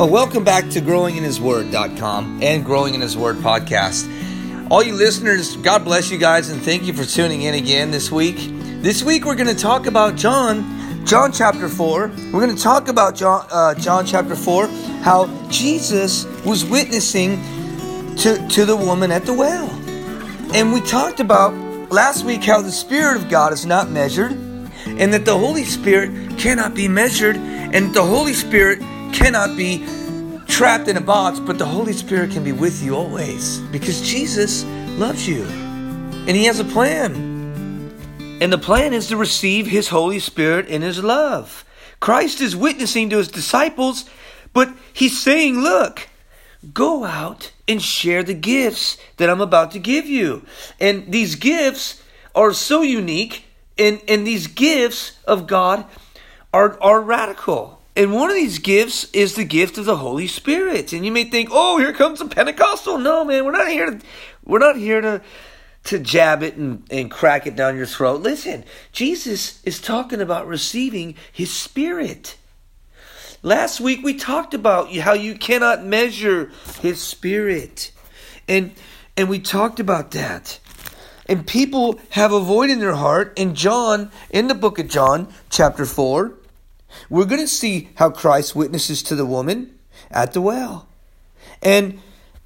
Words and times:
Well, 0.00 0.08
welcome 0.08 0.44
back 0.44 0.70
to 0.70 0.80
growinginhisword.com 0.80 2.42
and 2.42 2.64
Growing 2.64 2.94
in 2.94 3.02
His 3.02 3.18
Word 3.18 3.36
podcast. 3.36 4.08
All 4.70 4.82
you 4.82 4.94
listeners, 4.94 5.56
God 5.56 5.84
bless 5.84 6.10
you 6.10 6.16
guys 6.16 6.48
and 6.48 6.62
thank 6.62 6.84
you 6.84 6.94
for 6.94 7.04
tuning 7.04 7.42
in 7.42 7.52
again 7.52 7.90
this 7.90 8.10
week. 8.10 8.36
This 8.80 9.02
week 9.02 9.26
we're 9.26 9.34
going 9.34 9.54
to 9.54 9.62
talk 9.62 9.84
about 9.84 10.16
John, 10.16 11.04
John 11.04 11.32
chapter 11.32 11.68
4. 11.68 12.08
We're 12.32 12.40
going 12.40 12.56
to 12.56 12.62
talk 12.62 12.88
about 12.88 13.14
John, 13.14 13.46
uh, 13.50 13.74
John 13.74 14.06
chapter 14.06 14.34
4, 14.34 14.68
how 15.02 15.26
Jesus 15.50 16.24
was 16.46 16.64
witnessing 16.64 17.36
to, 18.16 18.48
to 18.52 18.64
the 18.64 18.76
woman 18.78 19.10
at 19.10 19.26
the 19.26 19.34
well. 19.34 19.68
And 20.54 20.72
we 20.72 20.80
talked 20.80 21.20
about 21.20 21.52
last 21.92 22.24
week 22.24 22.42
how 22.42 22.62
the 22.62 22.72
Spirit 22.72 23.20
of 23.20 23.28
God 23.28 23.52
is 23.52 23.66
not 23.66 23.90
measured 23.90 24.32
and 24.32 25.12
that 25.12 25.26
the 25.26 25.36
Holy 25.36 25.64
Spirit 25.64 26.38
cannot 26.38 26.74
be 26.74 26.88
measured 26.88 27.36
and 27.36 27.94
the 27.94 28.02
Holy 28.02 28.32
Spirit 28.32 28.80
cannot 29.12 29.56
be 29.56 29.84
trapped 30.46 30.88
in 30.88 30.96
a 30.96 31.00
box, 31.00 31.38
but 31.38 31.58
the 31.58 31.64
Holy 31.64 31.92
Spirit 31.92 32.32
can 32.32 32.44
be 32.44 32.52
with 32.52 32.82
you 32.82 32.96
always 32.96 33.58
because 33.72 34.02
Jesus 34.02 34.64
loves 34.98 35.28
you 35.28 35.44
and 35.44 36.30
He 36.30 36.44
has 36.44 36.60
a 36.60 36.64
plan. 36.64 37.38
And 38.40 38.52
the 38.52 38.58
plan 38.58 38.92
is 38.92 39.08
to 39.08 39.16
receive 39.16 39.66
His 39.66 39.88
Holy 39.88 40.18
Spirit 40.18 40.66
in 40.66 40.82
His 40.82 41.02
love. 41.02 41.64
Christ 41.98 42.40
is 42.40 42.56
witnessing 42.56 43.10
to 43.10 43.18
His 43.18 43.28
disciples, 43.28 44.04
but 44.52 44.72
He's 44.92 45.20
saying, 45.20 45.60
Look, 45.60 46.08
go 46.72 47.04
out 47.04 47.52
and 47.66 47.80
share 47.80 48.22
the 48.22 48.34
gifts 48.34 48.96
that 49.16 49.30
I'm 49.30 49.40
about 49.40 49.72
to 49.72 49.78
give 49.78 50.06
you. 50.06 50.44
And 50.78 51.10
these 51.10 51.34
gifts 51.34 52.02
are 52.34 52.52
so 52.52 52.82
unique, 52.82 53.44
and, 53.78 54.00
and 54.08 54.26
these 54.26 54.46
gifts 54.46 55.18
of 55.24 55.46
God 55.46 55.84
are, 56.52 56.80
are 56.82 57.00
radical. 57.00 57.79
And 57.96 58.12
one 58.12 58.30
of 58.30 58.36
these 58.36 58.58
gifts 58.58 59.10
is 59.12 59.34
the 59.34 59.44
gift 59.44 59.76
of 59.76 59.84
the 59.84 59.96
Holy 59.96 60.26
Spirit. 60.26 60.92
And 60.92 61.04
you 61.04 61.10
may 61.10 61.24
think, 61.24 61.50
"Oh, 61.52 61.78
here 61.78 61.92
comes 61.92 62.20
a 62.20 62.26
Pentecostal." 62.26 62.98
No, 62.98 63.24
man, 63.24 63.44
we're 63.44 63.52
not 63.52 63.68
here 63.68 63.90
to 63.90 64.00
we're 64.44 64.58
not 64.58 64.76
here 64.76 65.00
to 65.00 65.20
to 65.84 65.98
jab 65.98 66.42
it 66.42 66.56
and, 66.56 66.84
and 66.90 67.10
crack 67.10 67.46
it 67.46 67.56
down 67.56 67.76
your 67.76 67.86
throat. 67.86 68.20
Listen, 68.20 68.64
Jesus 68.92 69.62
is 69.64 69.80
talking 69.80 70.20
about 70.20 70.46
receiving 70.46 71.14
his 71.32 71.52
spirit. 71.52 72.36
Last 73.42 73.80
week 73.80 74.04
we 74.04 74.14
talked 74.14 74.52
about 74.52 74.94
how 74.96 75.14
you 75.14 75.34
cannot 75.34 75.84
measure 75.84 76.50
his 76.80 77.00
spirit. 77.00 77.90
And 78.46 78.72
and 79.16 79.28
we 79.28 79.38
talked 79.38 79.80
about 79.80 80.12
that. 80.12 80.58
And 81.26 81.46
people 81.46 82.00
have 82.10 82.32
a 82.32 82.40
void 82.40 82.70
in 82.70 82.80
their 82.80 82.94
heart. 82.94 83.38
In 83.38 83.54
John, 83.54 84.10
in 84.30 84.48
the 84.48 84.54
book 84.54 84.78
of 84.78 84.88
John, 84.88 85.32
chapter 85.48 85.86
4, 85.86 86.34
we're 87.08 87.24
going 87.24 87.40
to 87.40 87.48
see 87.48 87.90
how 87.96 88.10
Christ 88.10 88.54
witnesses 88.54 89.02
to 89.04 89.14
the 89.14 89.26
woman 89.26 89.78
at 90.10 90.32
the 90.32 90.40
well. 90.40 90.88
And 91.62 92.00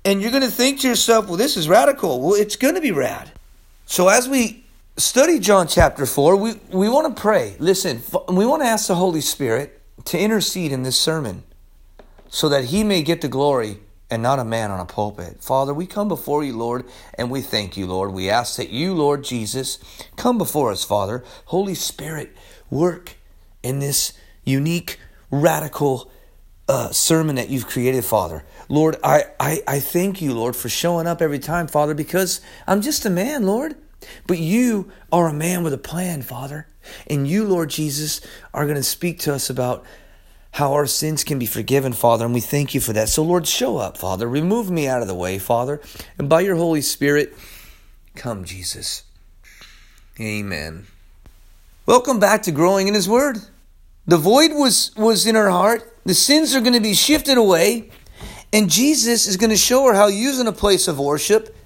and 0.04 0.20
you're 0.20 0.30
going 0.30 0.42
to 0.42 0.50
think 0.50 0.80
to 0.80 0.88
yourself, 0.88 1.28
well, 1.28 1.36
this 1.36 1.56
is 1.56 1.66
radical. 1.66 2.20
Well, 2.20 2.34
it's 2.34 2.56
going 2.56 2.74
to 2.74 2.80
be 2.80 2.92
rad. 2.92 3.32
So 3.86 4.08
as 4.08 4.28
we 4.28 4.64
study 4.98 5.38
John 5.38 5.66
chapter 5.66 6.04
4, 6.04 6.36
we, 6.36 6.54
we 6.70 6.90
want 6.90 7.14
to 7.14 7.20
pray. 7.20 7.56
Listen, 7.58 8.02
we 8.28 8.44
want 8.44 8.62
to 8.62 8.66
ask 8.66 8.88
the 8.88 8.96
Holy 8.96 9.22
Spirit 9.22 9.80
to 10.04 10.18
intercede 10.18 10.72
in 10.72 10.82
this 10.82 10.98
sermon 10.98 11.42
so 12.28 12.50
that 12.50 12.66
he 12.66 12.84
may 12.84 13.02
get 13.02 13.22
the 13.22 13.28
glory 13.28 13.78
and 14.10 14.22
not 14.22 14.38
a 14.38 14.44
man 14.44 14.70
on 14.70 14.78
a 14.78 14.84
pulpit. 14.84 15.42
Father, 15.42 15.72
we 15.72 15.86
come 15.86 16.08
before 16.08 16.44
you, 16.44 16.56
Lord, 16.56 16.84
and 17.18 17.30
we 17.30 17.40
thank 17.40 17.76
you, 17.76 17.86
Lord. 17.86 18.12
We 18.12 18.28
ask 18.28 18.56
that 18.56 18.70
you, 18.70 18.94
Lord 18.94 19.24
Jesus, 19.24 19.78
come 20.16 20.36
before 20.36 20.70
us, 20.70 20.84
Father. 20.84 21.24
Holy 21.46 21.74
Spirit, 21.74 22.36
work 22.70 23.14
in 23.62 23.78
this 23.78 24.12
unique, 24.44 24.98
radical 25.30 26.10
uh, 26.68 26.90
sermon 26.90 27.36
that 27.36 27.48
you've 27.50 27.66
created, 27.66 28.04
Father. 28.04 28.44
Lord, 28.68 28.96
I, 29.04 29.24
I, 29.38 29.62
I 29.66 29.80
thank 29.80 30.22
you, 30.22 30.32
Lord, 30.32 30.56
for 30.56 30.68
showing 30.68 31.06
up 31.06 31.20
every 31.20 31.38
time, 31.38 31.66
Father, 31.66 31.94
because 31.94 32.40
I'm 32.66 32.80
just 32.80 33.04
a 33.04 33.10
man, 33.10 33.44
Lord. 33.44 33.76
But 34.26 34.38
you 34.38 34.90
are 35.10 35.28
a 35.28 35.32
man 35.32 35.62
with 35.62 35.72
a 35.72 35.78
plan, 35.78 36.22
Father. 36.22 36.66
And 37.06 37.26
you, 37.26 37.44
Lord 37.44 37.70
Jesus, 37.70 38.20
are 38.52 38.64
going 38.64 38.76
to 38.76 38.82
speak 38.82 39.18
to 39.20 39.34
us 39.34 39.48
about 39.48 39.84
how 40.52 40.72
our 40.74 40.86
sins 40.86 41.24
can 41.24 41.38
be 41.38 41.46
forgiven, 41.46 41.92
Father, 41.92 42.24
and 42.24 42.32
we 42.32 42.40
thank 42.40 42.74
you 42.74 42.80
for 42.80 42.92
that. 42.92 43.08
So, 43.08 43.24
Lord, 43.24 43.46
show 43.46 43.76
up, 43.78 43.96
Father. 43.96 44.28
Remove 44.28 44.70
me 44.70 44.86
out 44.86 45.02
of 45.02 45.08
the 45.08 45.14
way, 45.14 45.38
Father. 45.38 45.80
And 46.16 46.28
by 46.28 46.42
your 46.42 46.54
Holy 46.54 46.80
Spirit, 46.80 47.34
come, 48.14 48.44
Jesus. 48.44 49.02
Amen. 50.20 50.86
Welcome 51.86 52.20
back 52.20 52.42
to 52.42 52.52
Growing 52.52 52.86
in 52.86 52.94
His 52.94 53.08
Word. 53.08 53.38
The 54.06 54.18
void 54.18 54.52
was, 54.52 54.94
was 54.96 55.26
in 55.26 55.34
her 55.34 55.50
heart. 55.50 55.98
The 56.04 56.14
sins 56.14 56.54
are 56.54 56.60
going 56.60 56.74
to 56.74 56.80
be 56.80 56.94
shifted 56.94 57.38
away. 57.38 57.90
And 58.52 58.70
Jesus 58.70 59.26
is 59.26 59.36
going 59.36 59.50
to 59.50 59.56
show 59.56 59.86
her 59.86 59.94
how 59.94 60.06
using 60.06 60.46
a 60.46 60.52
place 60.52 60.86
of 60.88 60.98
worship 60.98 61.56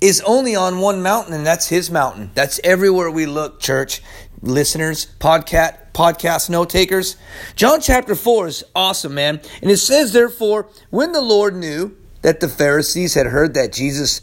is 0.00 0.20
only 0.20 0.54
on 0.54 0.78
one 0.78 1.02
mountain, 1.02 1.32
and 1.32 1.46
that's 1.46 1.68
his 1.68 1.90
mountain. 1.90 2.30
That's 2.34 2.60
everywhere 2.62 3.10
we 3.10 3.24
look, 3.26 3.60
church, 3.60 4.02
listeners, 4.42 5.06
podcast, 5.18 5.92
podcast 5.92 6.50
note 6.50 6.68
takers. 6.68 7.16
John 7.56 7.80
chapter 7.80 8.14
4 8.14 8.46
is 8.46 8.64
awesome, 8.74 9.14
man. 9.14 9.40
And 9.62 9.70
it 9.70 9.78
says, 9.78 10.12
therefore, 10.12 10.68
when 10.90 11.12
the 11.12 11.22
Lord 11.22 11.56
knew 11.56 11.96
that 12.22 12.40
the 12.40 12.48
Pharisees 12.48 13.14
had 13.14 13.26
heard 13.26 13.54
that 13.54 13.72
Jesus 13.72 14.20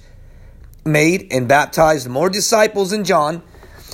made 0.85 1.27
and 1.31 1.47
baptized 1.47 2.07
more 2.07 2.29
disciples 2.29 2.91
than 2.91 3.03
John, 3.03 3.41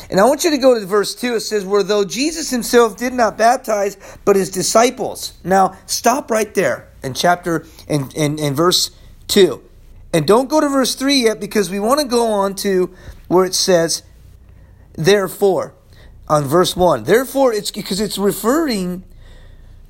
and 0.10 0.20
I 0.20 0.26
want 0.26 0.44
you 0.44 0.50
to 0.50 0.58
go 0.58 0.80
to 0.80 0.86
verse 0.86 1.14
2. 1.14 1.36
It 1.36 1.42
says, 1.42 1.66
Where 1.66 1.84
though 1.84 2.04
Jesus 2.04 2.50
himself 2.50 2.98
did 2.98 3.14
not 3.14 3.38
baptize, 3.38 3.98
but 4.26 4.36
his 4.36 4.50
disciples. 4.50 5.34
Now, 5.44 5.78
stop 5.86 6.32
right 6.32 6.52
there 6.54 6.90
in 7.04 7.14
chapter, 7.14 7.66
in, 7.88 8.10
in, 8.16 8.40
in 8.40 8.56
verse 8.56 8.92
2. 9.28 9.62
And 10.12 10.26
don't 10.26 10.50
go 10.50 10.60
to 10.60 10.68
verse 10.68 10.96
3 10.96 11.16
yet 11.16 11.40
because 11.40 11.70
we 11.70 11.80
want 11.80 12.00
to 12.00 12.08
go 12.08 12.26
on 12.26 12.56
to 12.56 12.94
where 13.28 13.46
it 13.46 13.54
says, 13.54 14.02
Therefore, 14.94 15.76
on 16.28 16.46
verse 16.46 16.76
1. 16.76 17.04
Therefore, 17.04 17.54
it's 17.54 17.70
because 17.70 18.00
it's 18.00 18.18
referring 18.18 19.04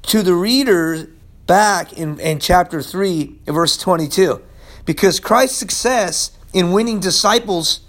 to 0.04 0.22
the 0.22 0.34
reader 0.34 1.10
back 1.48 1.94
in, 1.94 2.20
in 2.20 2.40
chapter 2.40 2.82
3, 2.82 3.40
verse 3.48 3.78
22. 3.78 4.42
Because 4.86 5.20
Christ's 5.20 5.58
success 5.58 6.32
in 6.54 6.72
winning 6.72 7.00
disciples 7.00 7.82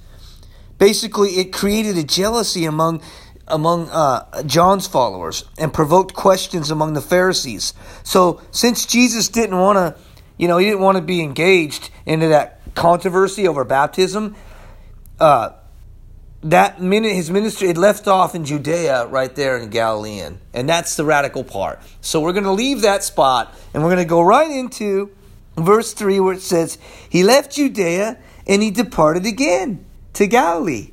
Basically, 0.81 1.33
it 1.33 1.53
created 1.53 1.99
a 1.99 2.03
jealousy 2.03 2.65
among 2.65 3.03
among 3.47 3.91
uh, 3.91 4.43
John's 4.45 4.87
followers 4.87 5.45
and 5.59 5.75
provoked 5.75 6.15
questions 6.15 6.71
among 6.71 6.95
the 6.95 7.03
Pharisees. 7.03 7.75
So, 8.03 8.41
since 8.51 8.87
Jesus 8.87 9.29
didn't 9.29 9.59
want 9.59 9.77
to, 9.77 10.01
you 10.39 10.49
know, 10.49 10.57
he 10.57 10.65
didn't 10.65 10.81
want 10.81 10.97
to 10.97 11.03
be 11.03 11.21
engaged 11.21 11.91
into 12.07 12.29
that 12.29 12.63
controversy 12.75 13.47
over 13.47 13.63
baptism, 13.65 14.37
uh, 15.19 15.51
that 16.45 16.81
minute 16.81 17.15
his 17.15 17.31
ministry 17.31 17.69
had 17.69 17.77
left 17.77 18.09
off 18.09 18.35
in 18.35 18.47
Judea 18.47 19.07
right 19.09 19.35
there 19.35 19.59
in 19.59 19.69
Galilean. 19.69 20.41
And 20.55 20.67
that's 20.67 20.97
the 20.97 21.05
radical 21.05 21.45
part. 21.45 21.81
So 22.01 22.23
we're 22.23 22.33
going 22.33 22.45
to 22.45 22.53
leave 22.53 22.81
that 22.83 23.05
spot 23.05 23.55
and 23.75 23.83
we're 23.83 23.91
going 23.91 24.03
to 24.03 24.09
go 24.09 24.23
right 24.23 24.51
into 24.51 25.15
verse 25.59 25.93
3 25.93 26.21
where 26.21 26.33
it 26.33 26.41
says, 26.41 26.79
He 27.11 27.23
left 27.23 27.55
Judea 27.55 28.17
and 28.47 28.63
he 28.63 28.71
departed 28.71 29.27
again 29.27 29.85
to 30.15 30.27
Galilee. 30.27 30.91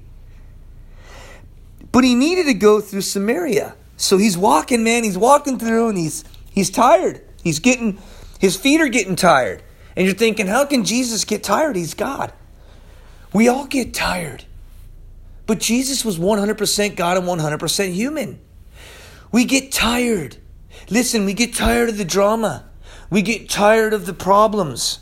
But 1.91 2.03
he 2.03 2.15
needed 2.15 2.45
to 2.45 2.53
go 2.53 2.81
through 2.81 3.01
Samaria. 3.01 3.75
So 3.95 4.17
he's 4.17 4.37
walking, 4.37 4.83
man, 4.83 5.03
he's 5.03 5.17
walking 5.17 5.57
through 5.57 5.89
and 5.89 5.97
he's 5.97 6.23
he's 6.51 6.69
tired. 6.69 7.21
He's 7.43 7.59
getting 7.59 7.99
his 8.39 8.55
feet 8.55 8.81
are 8.81 8.87
getting 8.87 9.15
tired. 9.15 9.63
And 9.95 10.05
you're 10.05 10.15
thinking, 10.15 10.45
how 10.45 10.65
can 10.65 10.83
Jesus 10.83 11.25
get 11.25 11.43
tired? 11.43 11.75
He's 11.75 11.95
God. 11.95 12.31
We 13.33 13.47
all 13.47 13.65
get 13.65 13.93
tired. 13.93 14.45
But 15.47 15.59
Jesus 15.59 16.05
was 16.05 16.19
100% 16.19 16.95
God 16.95 17.17
and 17.17 17.25
100% 17.25 17.93
human. 17.93 18.39
We 19.31 19.45
get 19.45 19.71
tired. 19.71 20.37
Listen, 20.89 21.25
we 21.25 21.33
get 21.33 21.55
tired 21.55 21.89
of 21.89 21.97
the 21.97 22.05
drama. 22.05 22.69
We 23.09 23.21
get 23.21 23.49
tired 23.49 23.93
of 23.93 24.05
the 24.05 24.13
problems. 24.13 24.99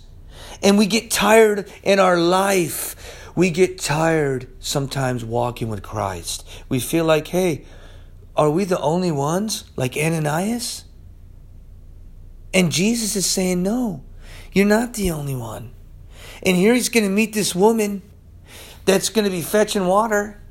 And 0.64 0.78
we 0.78 0.86
get 0.86 1.12
tired 1.12 1.70
in 1.84 2.00
our 2.00 2.18
life 2.18 2.95
we 3.36 3.50
get 3.50 3.78
tired 3.78 4.48
sometimes 4.60 5.26
walking 5.26 5.70
with 5.70 5.84
Christ. 5.84 6.48
We 6.70 6.80
feel 6.80 7.06
like, 7.06 7.28
hey, 7.28 7.66
are 8.36 8.50
we 8.50 8.64
the 8.64 8.80
only 8.80 9.12
ones 9.12 9.66
like 9.76 9.98
Ananias? 9.98 10.86
And 12.54 12.72
Jesus 12.72 13.16
is 13.16 13.26
saying, 13.26 13.62
no, 13.64 14.04
you're 14.54 14.66
not 14.66 14.94
the 14.94 15.12
only 15.12 15.36
one. 15.36 15.74
And 16.44 16.56
here 16.56 16.74
he's 16.74 16.90
going 16.90 17.04
to 17.04 17.10
meet 17.10 17.34
this 17.34 17.54
woman 17.54 18.02
that's 18.86 19.10
going 19.10 19.26
to 19.26 19.32
be 19.32 19.42
fetching 19.42 19.88
water. 19.88 20.42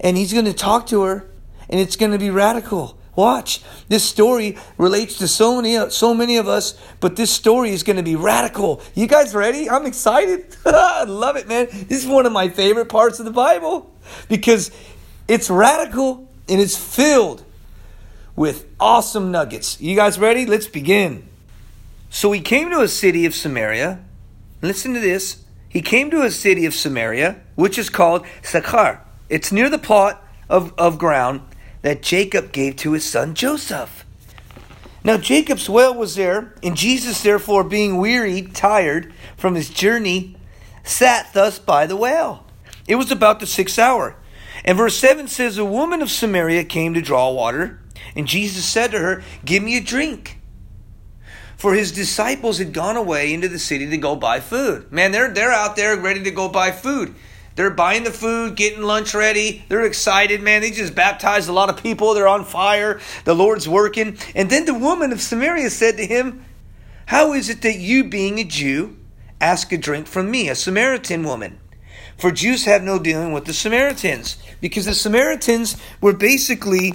And 0.00 0.16
he's 0.16 0.32
going 0.32 0.46
to 0.46 0.54
talk 0.54 0.86
to 0.88 1.02
her. 1.02 1.30
And 1.68 1.80
it's 1.80 1.96
going 1.96 2.12
to 2.12 2.18
be 2.18 2.30
radical. 2.30 2.97
Watch. 3.18 3.62
This 3.88 4.08
story 4.08 4.56
relates 4.76 5.18
to 5.18 5.26
so 5.26 5.60
many, 5.60 5.90
so 5.90 6.14
many 6.14 6.36
of 6.36 6.46
us, 6.46 6.78
but 7.00 7.16
this 7.16 7.32
story 7.32 7.70
is 7.70 7.82
going 7.82 7.96
to 7.96 8.04
be 8.04 8.14
radical. 8.14 8.80
You 8.94 9.08
guys 9.08 9.34
ready? 9.34 9.68
I'm 9.68 9.86
excited. 9.86 10.56
I 10.64 11.02
love 11.02 11.34
it, 11.34 11.48
man. 11.48 11.66
This 11.66 12.04
is 12.04 12.06
one 12.06 12.26
of 12.26 12.32
my 12.32 12.48
favorite 12.48 12.88
parts 12.88 13.18
of 13.18 13.24
the 13.24 13.32
Bible 13.32 13.92
because 14.28 14.70
it's 15.26 15.50
radical 15.50 16.28
and 16.48 16.60
it's 16.60 16.76
filled 16.76 17.42
with 18.36 18.66
awesome 18.78 19.32
nuggets. 19.32 19.80
You 19.80 19.96
guys 19.96 20.16
ready? 20.16 20.46
Let's 20.46 20.68
begin. 20.68 21.28
So 22.10 22.30
he 22.30 22.40
came 22.40 22.70
to 22.70 22.82
a 22.82 22.88
city 22.88 23.26
of 23.26 23.34
Samaria. 23.34 23.98
Listen 24.62 24.94
to 24.94 25.00
this. 25.00 25.42
He 25.68 25.82
came 25.82 26.12
to 26.12 26.22
a 26.22 26.30
city 26.30 26.66
of 26.66 26.72
Samaria, 26.72 27.40
which 27.56 27.78
is 27.78 27.90
called 27.90 28.24
Sychar. 28.42 29.00
It's 29.28 29.50
near 29.50 29.68
the 29.68 29.76
plot 29.76 30.24
of, 30.48 30.72
of 30.78 31.00
ground 31.00 31.40
that 31.88 32.02
Jacob 32.02 32.52
gave 32.52 32.76
to 32.76 32.92
his 32.92 33.02
son 33.02 33.32
Joseph. 33.32 34.04
Now 35.02 35.16
Jacob's 35.16 35.70
well 35.70 35.94
was 35.94 36.16
there, 36.16 36.52
and 36.62 36.76
Jesus, 36.76 37.22
therefore, 37.22 37.64
being 37.64 37.96
wearied, 37.96 38.54
tired 38.54 39.10
from 39.38 39.54
his 39.54 39.70
journey, 39.70 40.36
sat 40.84 41.32
thus 41.32 41.58
by 41.58 41.86
the 41.86 41.96
well. 41.96 42.44
It 42.86 42.96
was 42.96 43.10
about 43.10 43.40
the 43.40 43.46
sixth 43.46 43.78
hour. 43.78 44.16
And 44.66 44.76
verse 44.76 44.98
7 44.98 45.28
says, 45.28 45.56
A 45.56 45.64
woman 45.64 46.02
of 46.02 46.10
Samaria 46.10 46.64
came 46.64 46.92
to 46.92 47.00
draw 47.00 47.32
water, 47.32 47.80
and 48.14 48.28
Jesus 48.28 48.66
said 48.66 48.90
to 48.90 48.98
her, 48.98 49.22
Give 49.46 49.62
me 49.62 49.78
a 49.78 49.82
drink. 49.82 50.40
For 51.56 51.72
his 51.72 51.90
disciples 51.90 52.58
had 52.58 52.74
gone 52.74 52.98
away 52.98 53.32
into 53.32 53.48
the 53.48 53.58
city 53.58 53.88
to 53.88 53.96
go 53.96 54.14
buy 54.14 54.40
food. 54.40 54.92
Man, 54.92 55.10
they're, 55.10 55.32
they're 55.32 55.52
out 55.52 55.74
there 55.74 55.96
ready 55.96 56.22
to 56.24 56.30
go 56.32 56.50
buy 56.50 56.70
food. 56.70 57.14
They're 57.58 57.70
buying 57.70 58.04
the 58.04 58.12
food, 58.12 58.54
getting 58.54 58.84
lunch 58.84 59.14
ready. 59.14 59.64
They're 59.68 59.84
excited, 59.84 60.40
man. 60.40 60.60
They 60.60 60.70
just 60.70 60.94
baptized 60.94 61.48
a 61.48 61.52
lot 61.52 61.68
of 61.68 61.82
people. 61.82 62.14
They're 62.14 62.28
on 62.28 62.44
fire. 62.44 63.00
The 63.24 63.34
Lord's 63.34 63.68
working. 63.68 64.16
And 64.36 64.48
then 64.48 64.64
the 64.64 64.74
woman 64.74 65.10
of 65.10 65.20
Samaria 65.20 65.70
said 65.70 65.96
to 65.96 66.06
him, 66.06 66.44
How 67.06 67.32
is 67.32 67.48
it 67.48 67.62
that 67.62 67.80
you, 67.80 68.04
being 68.04 68.38
a 68.38 68.44
Jew, 68.44 68.96
ask 69.40 69.72
a 69.72 69.76
drink 69.76 70.06
from 70.06 70.30
me, 70.30 70.48
a 70.48 70.54
Samaritan 70.54 71.24
woman? 71.24 71.58
For 72.16 72.30
Jews 72.30 72.64
have 72.66 72.84
no 72.84 73.00
dealing 73.00 73.32
with 73.32 73.46
the 73.46 73.52
Samaritans. 73.52 74.36
Because 74.60 74.84
the 74.84 74.94
Samaritans 74.94 75.76
were 76.00 76.12
basically, 76.12 76.94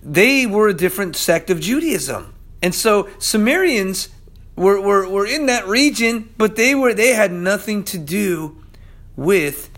they 0.00 0.46
were 0.46 0.68
a 0.68 0.74
different 0.74 1.16
sect 1.16 1.50
of 1.50 1.58
Judaism. 1.58 2.32
And 2.62 2.72
so 2.72 3.08
Samaritans 3.18 4.10
were, 4.54 4.80
were, 4.80 5.08
were 5.08 5.26
in 5.26 5.46
that 5.46 5.66
region, 5.66 6.32
but 6.38 6.54
they 6.54 6.72
were 6.72 6.94
they 6.94 7.14
had 7.14 7.32
nothing 7.32 7.82
to 7.82 7.98
do 7.98 8.62
with 9.16 9.70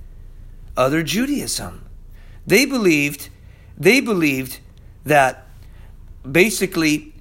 other 0.76 1.03
Judaism. 1.03 1.85
They 2.47 2.67
believed, 2.67 3.29
they 3.76 4.00
believed 4.00 4.61
that 5.05 5.47
basically 6.31 7.15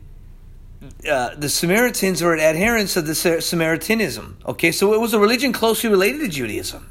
uh, 1.09 1.35
the 1.35 1.50
Samaritans 1.50 2.21
were 2.21 2.38
adherents 2.38 2.97
of 2.97 3.07
the 3.07 3.15
Samaritanism. 3.15 4.38
Okay, 4.45 4.71
so 4.71 4.94
it 4.94 5.00
was 5.00 5.13
a 5.13 5.19
religion 5.19 5.53
closely 5.53 5.89
related 5.89 6.19
to 6.21 6.27
Judaism. 6.27 6.89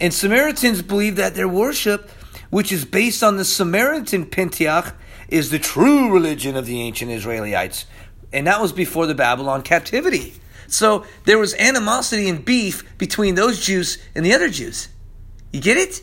And 0.00 0.14
Samaritans 0.14 0.82
believed 0.82 1.16
that 1.16 1.34
their 1.34 1.48
worship, 1.48 2.10
which 2.50 2.70
is 2.70 2.84
based 2.84 3.22
on 3.22 3.36
the 3.36 3.44
Samaritan 3.44 4.26
Pentateuch, 4.26 4.94
is 5.28 5.50
the 5.50 5.58
true 5.58 6.12
religion 6.12 6.56
of 6.56 6.66
the 6.66 6.80
ancient 6.80 7.10
Israelites. 7.10 7.86
And 8.32 8.46
that 8.46 8.60
was 8.60 8.72
before 8.72 9.06
the 9.06 9.14
Babylon 9.14 9.62
captivity. 9.62 10.34
So 10.68 11.04
there 11.24 11.38
was 11.38 11.54
animosity 11.54 12.28
and 12.28 12.44
beef 12.44 12.96
between 12.98 13.34
those 13.34 13.64
Jews 13.64 13.98
and 14.14 14.24
the 14.24 14.34
other 14.34 14.48
Jews. 14.48 14.88
You 15.52 15.60
get 15.60 15.76
it? 15.76 16.02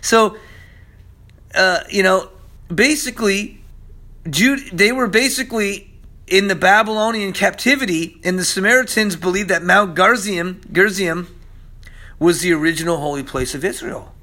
So, 0.00 0.36
uh, 1.54 1.80
you 1.90 2.02
know, 2.02 2.30
basically, 2.72 3.60
Jude, 4.28 4.70
they 4.72 4.92
were 4.92 5.08
basically 5.08 5.90
in 6.26 6.48
the 6.48 6.54
Babylonian 6.54 7.32
captivity, 7.32 8.20
and 8.24 8.38
the 8.38 8.44
Samaritans 8.44 9.16
believed 9.16 9.50
that 9.50 9.62
Mount 9.62 9.94
Gerizim, 9.94 10.60
Gerizim 10.72 11.28
was 12.18 12.40
the 12.40 12.52
original 12.52 12.96
holy 12.98 13.22
place 13.22 13.54
of 13.54 13.64
Israel 13.64 14.14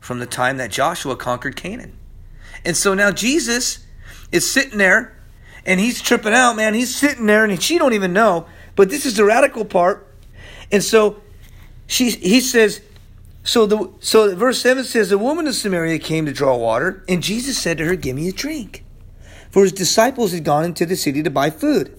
from 0.00 0.20
the 0.20 0.26
time 0.26 0.58
that 0.58 0.70
Joshua 0.70 1.16
conquered 1.16 1.56
Canaan. 1.56 1.96
And 2.64 2.76
so 2.76 2.94
now 2.94 3.10
Jesus 3.10 3.84
is 4.30 4.48
sitting 4.48 4.78
there 4.78 5.16
and 5.64 5.80
he's 5.80 6.00
tripping 6.00 6.32
out, 6.32 6.54
man. 6.54 6.74
He's 6.74 6.94
sitting 6.94 7.26
there 7.26 7.44
and 7.44 7.60
she 7.62 7.78
don't 7.78 7.92
even 7.92 8.12
know. 8.12 8.46
But 8.76 8.88
this 8.88 9.04
is 9.04 9.16
the 9.16 9.24
radical 9.24 9.64
part. 9.64 10.06
And 10.70 10.82
so 10.82 11.20
she 11.86 12.10
he 12.10 12.40
says, 12.40 12.80
so 13.46 13.64
the 13.64 13.92
so 14.00 14.34
verse 14.34 14.60
7 14.60 14.82
says, 14.82 15.12
A 15.12 15.18
woman 15.18 15.46
of 15.46 15.54
Samaria 15.54 16.00
came 16.00 16.26
to 16.26 16.32
draw 16.32 16.56
water, 16.56 17.04
and 17.08 17.22
Jesus 17.22 17.56
said 17.56 17.78
to 17.78 17.84
her, 17.84 17.94
Give 17.94 18.16
me 18.16 18.28
a 18.28 18.32
drink. 18.32 18.84
For 19.50 19.62
his 19.62 19.72
disciples 19.72 20.32
had 20.32 20.44
gone 20.44 20.64
into 20.64 20.84
the 20.84 20.96
city 20.96 21.22
to 21.22 21.30
buy 21.30 21.50
food. 21.50 21.96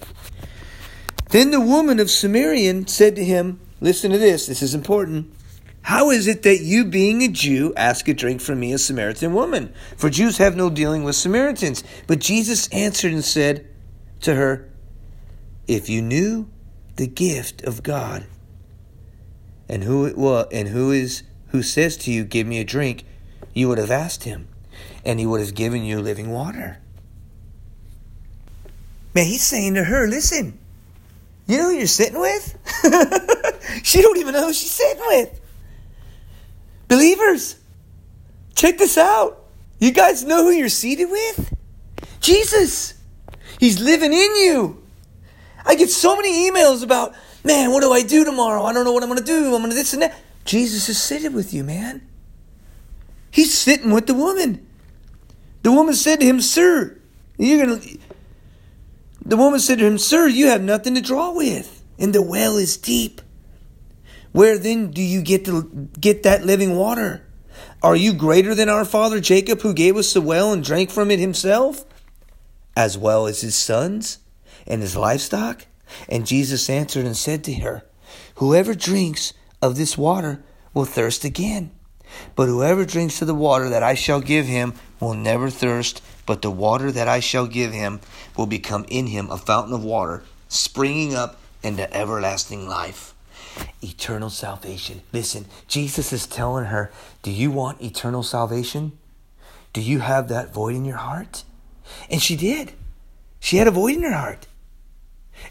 Then 1.30 1.52
the 1.52 1.62
woman 1.62 2.02
of 2.02 2.12
Samaria 2.12 2.88
said 2.88 3.16
to 3.16 3.24
him, 3.24 3.62
Listen 3.80 4.12
to 4.12 4.18
this, 4.18 4.48
this 4.48 4.62
is 4.62 4.76
important. 4.76 5.34
How 5.84 6.10
is 6.10 6.28
it 6.28 6.44
that 6.44 6.60
you, 6.60 6.84
being 6.84 7.22
a 7.22 7.30
Jew, 7.30 7.74
ask 7.78 8.10
a 8.10 8.14
drink 8.14 8.42
from 8.42 8.60
me, 8.60 8.74
a 8.74 8.78
Samaritan 8.78 9.34
woman? 9.34 9.74
For 9.96 10.10
Jews 10.10 10.38
have 10.40 10.58
no 10.58 10.70
dealing 10.70 11.06
with 11.06 11.16
Samaritans. 11.16 11.82
But 12.08 12.20
Jesus 12.20 12.68
answered 12.74 13.14
and 13.14 13.24
said 13.24 13.66
to 14.20 14.36
her, 14.36 14.70
If 15.66 15.88
you 15.88 16.02
knew 16.02 16.50
the 16.98 17.08
gift 17.08 17.64
of 17.64 17.84
God 17.84 18.26
and 19.70 19.86
who 19.86 20.06
it 20.06 20.18
was, 20.18 20.48
and 20.52 20.68
who 20.68 20.92
is 20.92 21.24
who 21.50 21.64
says 21.64 21.98
to 21.98 22.12
you, 22.12 22.24
Give 22.24 22.48
me 22.48 22.60
a 22.60 22.64
drink, 22.64 23.06
you 23.54 23.68
would 23.68 23.78
have 23.78 23.92
asked 23.92 24.24
him, 24.24 24.48
and 25.06 25.20
he 25.20 25.26
would 25.26 25.42
have 25.42 25.56
given 25.56 25.84
you 25.84 26.02
living 26.02 26.32
water. 26.32 26.80
Man, 29.14 29.26
he's 29.26 29.44
saying 29.44 29.76
to 29.76 29.84
her, 29.84 30.08
Listen, 30.08 30.60
you 31.48 31.58
know 31.58 31.70
who 31.70 31.78
you're 31.78 31.88
sitting 31.88 32.20
with? 32.20 32.58
she 33.84 34.02
don't 34.02 34.18
even 34.18 34.34
know 34.34 34.48
who 34.48 34.54
she's 34.54 34.72
sitting 34.72 35.04
with. 35.08 35.40
Believers, 36.88 37.56
check 38.56 38.78
this 38.78 38.98
out. 38.98 39.44
You 39.80 39.92
guys 39.92 40.24
know 40.24 40.44
who 40.44 40.52
you're 40.52 40.70
seated 40.70 41.10
with? 41.10 41.54
Jesus. 42.20 42.96
He's 43.60 43.80
living 43.80 44.14
in 44.14 44.36
you. 44.36 44.84
I 45.66 45.76
get 45.76 45.90
so 45.90 46.16
many 46.16 46.50
emails 46.50 46.84
about, 46.84 47.14
man, 47.44 47.72
what 47.72 47.82
do 47.82 47.92
I 47.92 48.04
do 48.04 48.24
tomorrow? 48.24 48.64
I 48.64 48.74
don't 48.74 48.86
know 48.86 48.92
what 48.92 49.04
I'm 49.04 49.10
going 49.10 49.20
to 49.20 49.26
do. 49.26 49.56
I'm 49.56 49.62
going 49.62 49.70
to 49.70 49.76
this 49.76 49.94
and 49.94 50.02
that. 50.02 50.18
Jesus 50.48 50.88
is 50.88 51.00
sitting 51.00 51.34
with 51.34 51.54
you, 51.54 51.64
man. 51.64 52.08
He's 53.30 53.56
sitting 53.56 53.92
with 53.92 54.08
the 54.08 54.14
woman. 54.14 54.66
The 55.62 55.72
woman 55.72 55.94
said 55.94 56.22
to 56.22 56.26
him, 56.26 56.40
Sir, 56.40 56.98
you're 57.38 57.66
going 57.66 57.80
to. 57.80 57.98
The 59.26 59.36
woman 59.36 59.60
said 59.60 59.80
to 59.80 59.86
him, 59.86 59.98
Sir, 59.98 60.28
you 60.28 60.48
have 60.48 60.62
nothing 60.62 60.96
to 60.96 61.02
draw 61.02 61.34
with, 61.34 61.84
and 62.00 62.16
the 62.16 62.22
well 62.22 62.56
is 62.56 62.78
deep. 62.78 63.22
Where 64.32 64.58
then 64.58 64.92
do 64.92 65.02
you 65.02 65.22
get 65.22 65.44
to 65.46 65.90
get 66.00 66.24
that 66.24 66.46
living 66.46 66.78
water? 66.78 67.26
Are 67.84 67.96
you 67.96 68.14
greater 68.14 68.56
than 68.56 68.70
our 68.70 68.86
father 68.86 69.20
Jacob, 69.20 69.62
who 69.62 69.74
gave 69.74 69.98
us 69.98 70.14
the 70.14 70.22
well 70.22 70.54
and 70.54 70.64
drank 70.64 70.90
from 70.90 71.12
it 71.12 71.20
himself, 71.20 71.86
as 72.76 72.98
well 72.98 73.28
as 73.28 73.42
his 73.42 73.56
sons 73.56 74.20
and 74.66 74.82
his 74.82 74.96
livestock? 74.96 75.66
And 76.08 76.26
Jesus 76.26 76.70
answered 76.70 77.06
and 77.06 77.18
said 77.18 77.44
to 77.44 77.54
her, 77.56 77.84
Whoever 78.36 78.74
drinks 78.74 79.34
of 79.62 79.76
this 79.76 79.98
water 79.98 80.44
will 80.74 80.86
thirst 80.86 81.24
again. 81.24 81.72
But 82.36 82.48
whoever 82.48 82.86
drinks 82.86 83.22
of 83.22 83.28
the 83.28 83.36
water 83.36 83.70
that 83.70 83.84
I 83.84 83.94
shall 83.94 84.22
give 84.22 84.46
him 84.46 84.74
will 85.00 85.14
never 85.14 85.50
thirst, 85.50 86.02
but 86.26 86.42
the 86.42 86.52
water 86.52 86.92
that 86.92 87.08
I 87.08 87.20
shall 87.20 87.48
give 87.48 87.72
him 87.72 88.00
will 88.38 88.46
become 88.46 88.86
in 88.90 89.08
him 89.08 89.30
a 89.30 89.38
fountain 89.38 89.74
of 89.74 89.84
water, 89.84 90.24
springing 90.48 91.16
up 91.16 91.40
into 91.64 91.92
everlasting 91.96 92.68
life. 92.68 93.14
Eternal 93.82 94.30
salvation. 94.30 95.02
Listen, 95.12 95.46
Jesus 95.68 96.14
is 96.14 96.28
telling 96.28 96.66
her, 96.66 96.92
Do 97.24 97.32
you 97.32 97.52
want 97.52 97.82
eternal 97.82 98.24
salvation? 98.24 98.98
Do 99.74 99.82
you 99.82 100.00
have 100.00 100.28
that 100.28 100.54
void 100.54 100.76
in 100.76 100.86
your 100.86 100.98
heart? 100.98 101.44
And 102.10 102.22
she 102.22 102.36
did. 102.36 102.74
She 103.40 103.58
had 103.58 103.68
a 103.68 103.72
void 103.72 103.96
in 103.96 104.04
her 104.04 104.12
heart. 104.12 104.48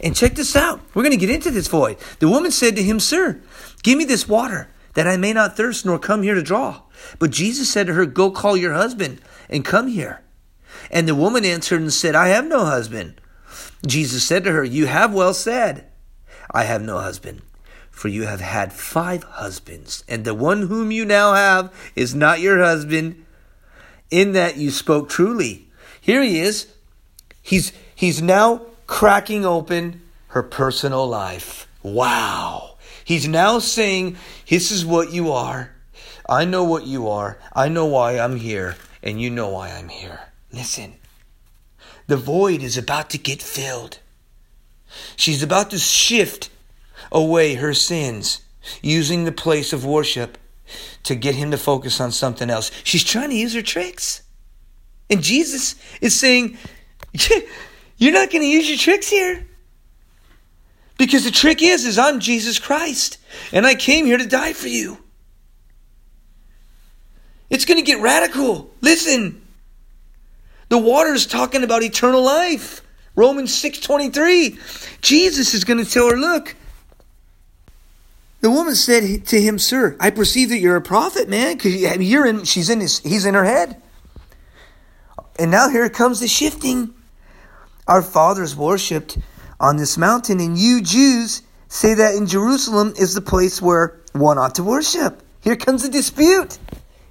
And 0.00 0.16
check 0.16 0.34
this 0.34 0.56
out. 0.56 0.80
We're 0.94 1.02
going 1.02 1.12
to 1.12 1.26
get 1.26 1.30
into 1.30 1.50
this 1.50 1.68
void. 1.68 1.96
The 2.18 2.28
woman 2.28 2.50
said 2.50 2.76
to 2.76 2.82
him, 2.82 3.00
Sir, 3.00 3.40
give 3.86 3.96
me 3.96 4.04
this 4.04 4.28
water 4.28 4.68
that 4.94 5.06
I 5.06 5.16
may 5.16 5.32
not 5.32 5.56
thirst 5.56 5.86
nor 5.86 5.96
come 5.96 6.24
here 6.24 6.34
to 6.34 6.42
draw. 6.42 6.82
But 7.20 7.30
Jesus 7.30 7.70
said 7.70 7.86
to 7.86 7.92
her, 7.92 8.04
Go 8.04 8.32
call 8.32 8.56
your 8.56 8.74
husband 8.74 9.20
and 9.48 9.64
come 9.64 9.86
here. 9.86 10.22
And 10.90 11.06
the 11.06 11.14
woman 11.14 11.44
answered 11.44 11.80
and 11.80 11.92
said, 11.92 12.16
I 12.16 12.28
have 12.28 12.48
no 12.48 12.64
husband. 12.64 13.20
Jesus 13.86 14.26
said 14.26 14.42
to 14.42 14.50
her, 14.52 14.64
You 14.64 14.86
have 14.86 15.14
well 15.14 15.32
said, 15.32 15.86
I 16.50 16.64
have 16.64 16.82
no 16.82 16.98
husband. 16.98 17.42
For 17.90 18.08
you 18.08 18.24
have 18.24 18.40
had 18.40 18.72
five 18.72 19.22
husbands, 19.22 20.02
and 20.08 20.24
the 20.24 20.34
one 20.34 20.62
whom 20.62 20.90
you 20.90 21.04
now 21.04 21.32
have 21.34 21.72
is 21.94 22.14
not 22.14 22.40
your 22.40 22.58
husband, 22.62 23.24
in 24.10 24.32
that 24.32 24.56
you 24.56 24.70
spoke 24.70 25.08
truly. 25.08 25.68
Here 26.00 26.22
he 26.22 26.40
is. 26.40 26.66
He's, 27.40 27.72
he's 27.94 28.20
now 28.20 28.62
cracking 28.86 29.46
open 29.46 30.02
her 30.28 30.42
personal 30.42 31.06
life. 31.06 31.68
Wow. 31.82 32.75
He's 33.06 33.28
now 33.28 33.60
saying, 33.60 34.16
This 34.48 34.72
is 34.72 34.84
what 34.84 35.12
you 35.12 35.30
are. 35.30 35.70
I 36.28 36.44
know 36.44 36.64
what 36.64 36.88
you 36.88 37.08
are. 37.08 37.38
I 37.54 37.68
know 37.68 37.86
why 37.86 38.18
I'm 38.18 38.34
here, 38.34 38.74
and 39.00 39.22
you 39.22 39.30
know 39.30 39.48
why 39.48 39.70
I'm 39.70 39.88
here. 39.88 40.18
Listen, 40.52 40.94
the 42.08 42.16
void 42.16 42.64
is 42.64 42.76
about 42.76 43.08
to 43.10 43.18
get 43.18 43.40
filled. 43.40 44.00
She's 45.14 45.40
about 45.40 45.70
to 45.70 45.78
shift 45.78 46.50
away 47.12 47.54
her 47.54 47.74
sins, 47.74 48.40
using 48.82 49.22
the 49.22 49.30
place 49.30 49.72
of 49.72 49.84
worship 49.84 50.36
to 51.04 51.14
get 51.14 51.36
him 51.36 51.52
to 51.52 51.58
focus 51.58 52.00
on 52.00 52.10
something 52.10 52.50
else. 52.50 52.72
She's 52.82 53.04
trying 53.04 53.30
to 53.30 53.36
use 53.36 53.54
her 53.54 53.62
tricks. 53.62 54.22
And 55.08 55.22
Jesus 55.22 55.76
is 56.00 56.18
saying, 56.18 56.58
You're 57.98 58.12
not 58.12 58.32
going 58.32 58.42
to 58.42 58.48
use 58.48 58.68
your 58.68 58.78
tricks 58.78 59.08
here. 59.08 59.46
Because 60.98 61.24
the 61.24 61.30
trick 61.30 61.62
is, 61.62 61.84
is 61.84 61.98
I'm 61.98 62.20
Jesus 62.20 62.58
Christ, 62.58 63.18
and 63.52 63.66
I 63.66 63.74
came 63.74 64.06
here 64.06 64.16
to 64.16 64.26
die 64.26 64.52
for 64.52 64.68
you. 64.68 64.98
It's 67.50 67.64
going 67.64 67.78
to 67.78 67.86
get 67.86 68.00
radical. 68.00 68.70
Listen. 68.80 69.42
The 70.68 70.78
water 70.78 71.12
is 71.12 71.26
talking 71.26 71.62
about 71.62 71.82
eternal 71.82 72.24
life. 72.24 72.82
Romans 73.14 73.52
6:23. 73.62 74.58
Jesus 75.00 75.54
is 75.54 75.64
going 75.64 75.82
to 75.82 75.90
tell 75.90 76.10
her, 76.10 76.16
"Look, 76.16 76.56
the 78.40 78.50
woman 78.50 78.74
said 78.74 79.26
to 79.26 79.40
him, 79.40 79.58
"Sir, 79.58 79.96
I 80.00 80.10
perceive 80.10 80.48
that 80.48 80.58
you're 80.58 80.76
a 80.76 80.82
prophet, 80.82 81.28
man, 81.28 81.56
because 81.56 81.76
you're 81.76 82.26
in. 82.26 82.44
She's 82.44 82.68
in 82.68 82.80
his. 82.80 82.98
He's 82.98 83.24
in 83.24 83.34
her 83.34 83.44
head. 83.44 83.80
And 85.38 85.50
now 85.50 85.68
here 85.68 85.88
comes 85.88 86.20
the 86.20 86.28
shifting. 86.28 86.94
Our 87.86 88.02
fathers 88.02 88.56
worshipped 88.56 89.18
on 89.58 89.76
this 89.76 89.96
mountain, 89.96 90.40
and 90.40 90.58
you 90.58 90.82
Jews 90.82 91.42
say 91.68 91.94
that 91.94 92.14
in 92.14 92.26
Jerusalem 92.26 92.94
is 92.98 93.14
the 93.14 93.20
place 93.20 93.60
where 93.60 94.00
one 94.12 94.38
ought 94.38 94.54
to 94.56 94.62
worship. 94.62 95.22
Here 95.40 95.56
comes 95.56 95.84
a 95.84 95.88
dispute. 95.88 96.58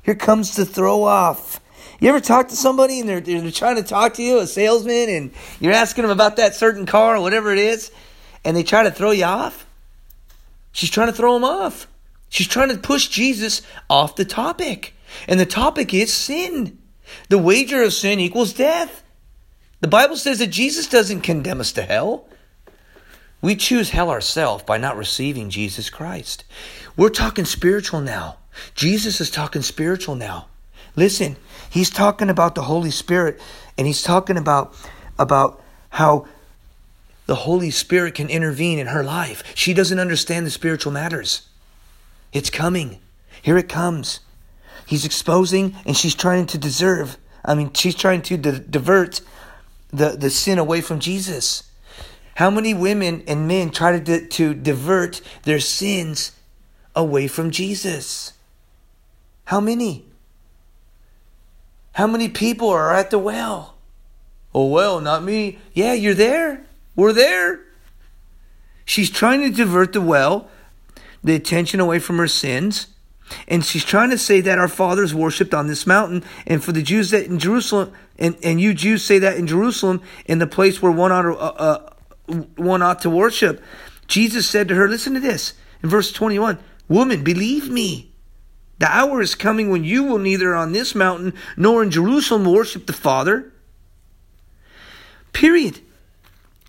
Here 0.04 0.16
comes 0.16 0.56
the 0.56 0.66
throw 0.66 1.04
off. 1.04 1.60
You 2.00 2.10
ever 2.10 2.20
talk 2.20 2.50
to 2.50 2.56
somebody 2.56 3.00
and 3.00 3.10
they're, 3.10 3.22
they're 3.22 3.52
trying 3.52 3.78
to 3.78 3.84
talk 3.84 4.16
to 4.16 4.24
you, 4.24 4.40
a 4.40 4.48
salesman, 4.48 5.10
and 5.10 5.32
you're 5.60 5.74
asking 5.74 6.04
them 6.04 6.12
about 6.12 6.36
that 6.36 6.56
certain 6.56 6.86
car 6.86 7.16
or 7.16 7.22
whatever 7.22 7.52
it 7.52 7.60
is, 7.60 7.92
and 8.44 8.56
they 8.56 8.64
try 8.64 8.84
to 8.84 8.92
throw 8.92 9.12
you 9.12 9.24
off? 9.24 9.66
She's 10.72 10.90
trying 10.90 11.08
to 11.08 11.14
throw 11.14 11.36
him 11.36 11.44
off. 11.44 11.88
She's 12.30 12.48
trying 12.48 12.70
to 12.70 12.78
push 12.78 13.08
Jesus 13.08 13.62
off 13.90 14.18
the 14.18 14.26
topic. 14.26 14.94
And 15.28 15.40
the 15.40 15.46
topic 15.46 15.94
is 15.94 16.14
sin. 16.14 16.78
The 17.30 17.38
wager 17.38 17.82
of 17.82 17.94
sin 17.94 18.20
equals 18.20 18.54
death. 18.54 19.04
The 19.80 19.88
Bible 19.88 20.18
says 20.18 20.40
that 20.40 20.48
Jesus 20.48 20.88
doesn't 20.88 21.22
condemn 21.22 21.62
us 21.62 21.72
to 21.74 21.84
hell. 21.84 22.28
We 23.46 23.56
choose 23.56 23.92
hell 23.92 24.10
ourselves 24.10 24.64
by 24.64 24.80
not 24.80 24.98
receiving 24.98 25.52
Jesus 25.52 25.92
Christ. 25.92 26.46
We're 26.98 27.10
talking 27.10 27.46
spiritual 27.46 28.02
now. 28.02 28.38
Jesus 28.74 29.22
is 29.22 29.30
talking 29.30 29.62
spiritual 29.62 30.16
now. 30.16 30.48
Listen, 30.96 31.36
he's 31.70 31.92
talking 31.92 32.32
about 32.32 32.56
the 32.56 32.64
Holy 32.64 32.90
Spirit 32.90 33.40
and 33.78 33.86
he's 33.86 34.02
talking 34.02 34.36
about 34.36 34.76
about 35.20 35.62
how 35.90 36.28
the 37.28 37.36
Holy 37.36 37.70
Spirit 37.70 38.16
can 38.16 38.30
intervene 38.30 38.80
in 38.80 38.88
her 38.88 39.04
life. 39.04 39.44
She 39.54 39.76
doesn't 39.76 40.00
understand 40.00 40.48
the 40.48 40.50
spiritual 40.50 40.92
matters. 40.92 41.48
It's 42.34 42.50
coming. 42.50 43.00
Here 43.44 43.60
it 43.60 43.70
comes. 43.70 44.22
He's 44.88 45.06
exposing 45.06 45.76
and 45.86 45.96
she's 45.96 46.16
trying 46.16 46.48
to 46.48 46.58
deserve. 46.58 47.20
I 47.46 47.54
mean, 47.54 47.74
she's 47.74 47.94
trying 47.94 48.24
to 48.24 48.38
di- 48.38 48.64
divert 48.68 49.22
the, 49.92 50.18
the 50.18 50.32
sin 50.32 50.58
away 50.58 50.82
from 50.82 51.00
Jesus. 51.00 51.65
How 52.36 52.50
many 52.50 52.74
women 52.74 53.24
and 53.28 53.48
men 53.48 53.72
try 53.72 53.98
to, 53.98 54.28
to 54.28 54.54
divert 54.54 55.22
their 55.44 55.60
sins 55.60 56.34
away 56.96 57.28
from 57.28 57.50
Jesus? 57.50 58.34
How 59.46 59.60
many? 59.60 60.06
How 61.94 62.08
many 62.08 62.28
people 62.28 62.70
are 62.70 62.94
at 62.94 63.10
the 63.10 63.20
well? 63.20 63.76
Oh, 64.54 64.68
well, 64.68 65.00
not 65.00 65.24
me. 65.24 65.60
Yeah, 65.74 65.94
you're 65.94 66.14
there. 66.14 66.66
We're 66.96 67.14
there. 67.14 67.62
She's 68.84 69.10
trying 69.10 69.42
to 69.42 69.50
divert 69.50 69.94
the 69.94 70.02
well, 70.02 70.50
the 71.24 71.36
attention 71.36 71.80
away 71.80 72.00
from 72.00 72.18
her 72.18 72.28
sins. 72.28 72.88
And 73.48 73.64
she's 73.66 73.86
trying 73.86 74.10
to 74.10 74.18
say 74.18 74.42
that 74.42 74.60
our 74.60 74.68
fathers 74.68 75.16
worshipped 75.16 75.54
on 75.54 75.68
this 75.68 75.88
mountain. 75.88 76.24
And 76.46 76.64
for 76.64 76.74
the 76.74 76.84
Jews 76.84 77.12
that 77.12 77.26
in 77.26 77.40
Jerusalem, 77.40 77.94
and, 78.20 78.38
and 78.44 78.60
you 78.60 78.74
Jews 78.74 79.04
say 79.04 79.20
that 79.20 79.38
in 79.38 79.48
Jerusalem, 79.48 80.02
in 80.26 80.40
the 80.40 80.48
place 80.48 80.82
where 80.82 80.92
one 80.92 81.12
ought, 81.12 81.24
to, 81.24 81.36
uh, 81.36 81.56
uh, 81.58 81.90
one 82.28 82.82
ought 82.82 83.02
to 83.02 83.10
worship. 83.10 83.64
Jesus 84.08 84.48
said 84.48 84.68
to 84.68 84.76
her, 84.76 84.88
listen 84.88 85.14
to 85.14 85.20
this 85.20 85.54
in 85.84 85.90
verse 85.90 86.12
21 86.12 86.60
Woman, 86.88 87.24
believe 87.24 87.70
me. 87.70 88.12
The 88.78 88.88
hour 88.88 89.22
is 89.22 89.36
coming 89.36 89.70
when 89.70 89.84
you 89.84 90.04
will 90.04 90.20
neither 90.20 90.54
on 90.54 90.72
this 90.72 90.94
mountain 90.94 91.34
nor 91.56 91.82
in 91.82 91.92
Jerusalem 91.92 92.46
worship 92.46 92.86
the 92.86 92.94
Father. 92.94 93.52
Period. 95.32 95.80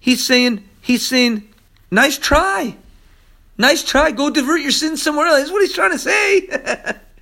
He's 0.01 0.25
saying, 0.25 0.69
he's 0.81 1.05
saying, 1.05 1.49
nice 1.91 2.17
try. 2.17 2.77
Nice 3.59 3.83
try. 3.83 4.13
Go 4.13 4.31
divert 4.31 4.61
your 4.61 4.71
sins 4.71 5.03
somewhere 5.03 5.27
else. 5.27 5.41
That's 5.41 5.51
what 5.51 5.63
he's 5.63 5.73
trying 5.73 5.93
to 5.93 5.99
say. 5.99 6.49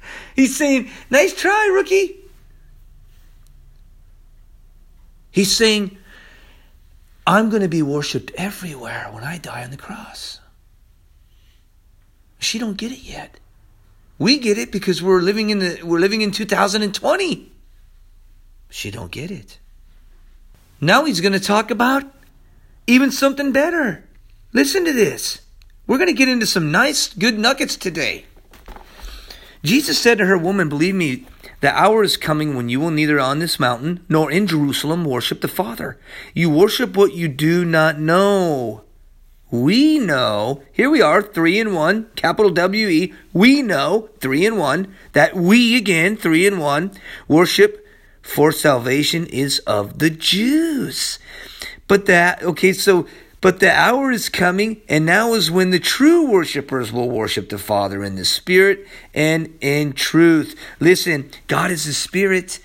he's 0.36 0.56
saying, 0.56 0.90
nice 1.10 1.34
try, 1.34 1.70
rookie. 1.74 2.16
He's 5.30 5.54
saying, 5.56 5.96
I'm 7.26 7.48
going 7.48 7.62
to 7.62 7.68
be 7.68 7.82
worshiped 7.82 8.32
everywhere 8.36 9.08
when 9.10 9.24
I 9.24 9.38
die 9.38 9.64
on 9.64 9.70
the 9.70 9.76
cross. 9.76 10.40
She 12.38 12.58
don't 12.58 12.76
get 12.76 12.92
it 12.92 13.02
yet. 13.02 13.40
We 14.18 14.38
get 14.38 14.58
it 14.58 14.70
because 14.70 15.02
we're 15.02 15.20
living 15.20 15.50
in 15.50 15.58
the 15.58 15.80
we're 15.82 15.98
living 15.98 16.20
in 16.22 16.30
2020. 16.30 17.52
She 18.68 18.90
don't 18.90 19.10
get 19.10 19.30
it. 19.30 19.58
Now 20.80 21.04
he's 21.04 21.20
going 21.20 21.32
to 21.32 21.40
talk 21.40 21.70
about 21.70 22.04
even 22.86 23.10
something 23.10 23.52
better. 23.52 24.04
Listen 24.52 24.84
to 24.84 24.92
this. 24.92 25.40
We're 25.86 25.98
going 25.98 26.08
to 26.08 26.14
get 26.14 26.28
into 26.28 26.46
some 26.46 26.70
nice, 26.70 27.12
good 27.12 27.38
nuggets 27.38 27.76
today. 27.76 28.26
Jesus 29.62 29.98
said 29.98 30.18
to 30.18 30.26
her, 30.26 30.36
Woman, 30.36 30.68
believe 30.68 30.94
me, 30.94 31.26
the 31.64 31.74
hour 31.74 32.04
is 32.04 32.18
coming 32.18 32.54
when 32.54 32.68
you 32.68 32.78
will 32.78 32.90
neither 32.90 33.18
on 33.18 33.38
this 33.38 33.58
mountain 33.58 34.04
nor 34.06 34.30
in 34.30 34.46
Jerusalem 34.46 35.02
worship 35.02 35.40
the 35.40 35.48
Father. 35.48 35.98
You 36.34 36.50
worship 36.50 36.94
what 36.94 37.14
you 37.14 37.26
do 37.26 37.64
not 37.64 37.98
know. 37.98 38.84
We 39.50 39.98
know, 39.98 40.62
here 40.74 40.90
we 40.90 41.00
are, 41.00 41.22
three 41.22 41.58
in 41.58 41.72
one, 41.72 42.10
capital 42.16 42.50
W 42.50 42.88
E. 42.88 43.14
We 43.32 43.62
know, 43.62 44.10
three 44.20 44.44
in 44.44 44.58
one, 44.58 44.94
that 45.12 45.36
we 45.36 45.74
again, 45.78 46.18
three 46.18 46.46
in 46.46 46.58
one, 46.58 46.90
worship 47.28 47.86
for 48.20 48.52
salvation 48.52 49.24
is 49.28 49.60
of 49.60 50.00
the 50.00 50.10
Jews. 50.10 51.18
But 51.88 52.04
that, 52.04 52.42
okay, 52.42 52.74
so, 52.74 53.06
but 53.44 53.60
the 53.60 53.70
hour 53.70 54.10
is 54.10 54.30
coming, 54.30 54.80
and 54.88 55.04
now 55.04 55.34
is 55.34 55.50
when 55.50 55.68
the 55.68 55.78
true 55.78 56.30
worshipers 56.30 56.90
will 56.90 57.10
worship 57.10 57.50
the 57.50 57.58
Father 57.58 58.02
in 58.02 58.14
the 58.14 58.24
Spirit 58.24 58.88
and 59.12 59.54
in 59.60 59.92
truth. 59.92 60.58
Listen, 60.80 61.30
God 61.46 61.70
is 61.70 61.84
the 61.84 61.92
Spirit, 61.92 62.58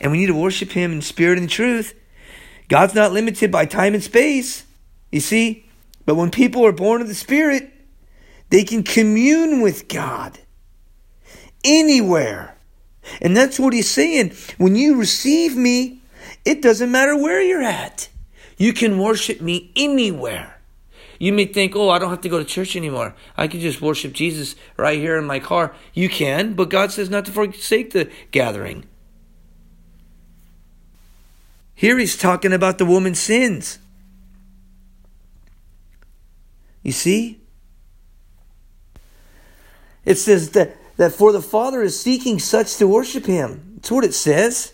and 0.00 0.10
we 0.10 0.16
need 0.16 0.28
to 0.28 0.34
worship 0.34 0.70
Him 0.70 0.92
in 0.92 1.02
spirit 1.02 1.36
and 1.36 1.50
truth. 1.50 1.92
God's 2.70 2.94
not 2.94 3.12
limited 3.12 3.52
by 3.52 3.66
time 3.66 3.92
and 3.92 4.02
space, 4.02 4.64
you 5.12 5.20
see? 5.20 5.66
But 6.06 6.14
when 6.14 6.30
people 6.30 6.64
are 6.64 6.72
born 6.72 7.02
of 7.02 7.08
the 7.08 7.14
Spirit, 7.14 7.70
they 8.48 8.64
can 8.64 8.82
commune 8.82 9.60
with 9.60 9.88
God 9.88 10.38
anywhere. 11.62 12.56
And 13.20 13.36
that's 13.36 13.60
what 13.60 13.74
he's 13.74 13.90
saying. 13.90 14.32
When 14.56 14.74
you 14.74 14.96
receive 14.96 15.54
me, 15.54 16.00
it 16.46 16.62
doesn't 16.62 16.90
matter 16.90 17.14
where 17.14 17.42
you're 17.42 17.62
at. 17.62 18.08
You 18.56 18.72
can 18.72 18.98
worship 18.98 19.40
me 19.40 19.72
anywhere. 19.76 20.60
You 21.18 21.32
may 21.32 21.46
think, 21.46 21.74
oh, 21.76 21.90
I 21.90 21.98
don't 21.98 22.10
have 22.10 22.20
to 22.22 22.28
go 22.28 22.38
to 22.38 22.44
church 22.44 22.76
anymore. 22.76 23.14
I 23.36 23.48
can 23.48 23.60
just 23.60 23.80
worship 23.80 24.12
Jesus 24.12 24.56
right 24.76 24.98
here 24.98 25.16
in 25.16 25.24
my 25.24 25.38
car. 25.38 25.74
You 25.92 26.08
can, 26.08 26.54
but 26.54 26.70
God 26.70 26.92
says 26.92 27.08
not 27.08 27.24
to 27.26 27.32
forsake 27.32 27.92
the 27.92 28.10
gathering. 28.30 28.84
Here 31.74 31.98
he's 31.98 32.16
talking 32.16 32.52
about 32.52 32.78
the 32.78 32.84
woman's 32.84 33.20
sins. 33.20 33.78
You 36.82 36.92
see? 36.92 37.40
It 40.04 40.16
says 40.16 40.50
that, 40.50 40.76
that 40.96 41.12
for 41.12 41.32
the 41.32 41.42
Father 41.42 41.82
is 41.82 41.98
seeking 41.98 42.38
such 42.38 42.76
to 42.76 42.86
worship 42.86 43.24
him. 43.24 43.74
That's 43.76 43.90
what 43.90 44.04
it 44.04 44.14
says. 44.14 44.73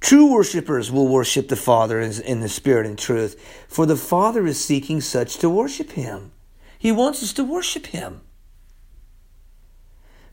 True 0.00 0.32
worshippers 0.32 0.92
will 0.92 1.08
worship 1.08 1.48
the 1.48 1.56
Father 1.56 2.00
in 2.00 2.40
the 2.40 2.48
Spirit 2.48 2.86
and 2.86 2.98
truth, 2.98 3.36
for 3.68 3.84
the 3.84 3.96
Father 3.96 4.46
is 4.46 4.62
seeking 4.62 5.00
such 5.00 5.36
to 5.38 5.50
worship 5.50 5.92
Him. 5.92 6.32
He 6.78 6.92
wants 6.92 7.22
us 7.22 7.32
to 7.34 7.44
worship 7.44 7.86
Him. 7.86 8.20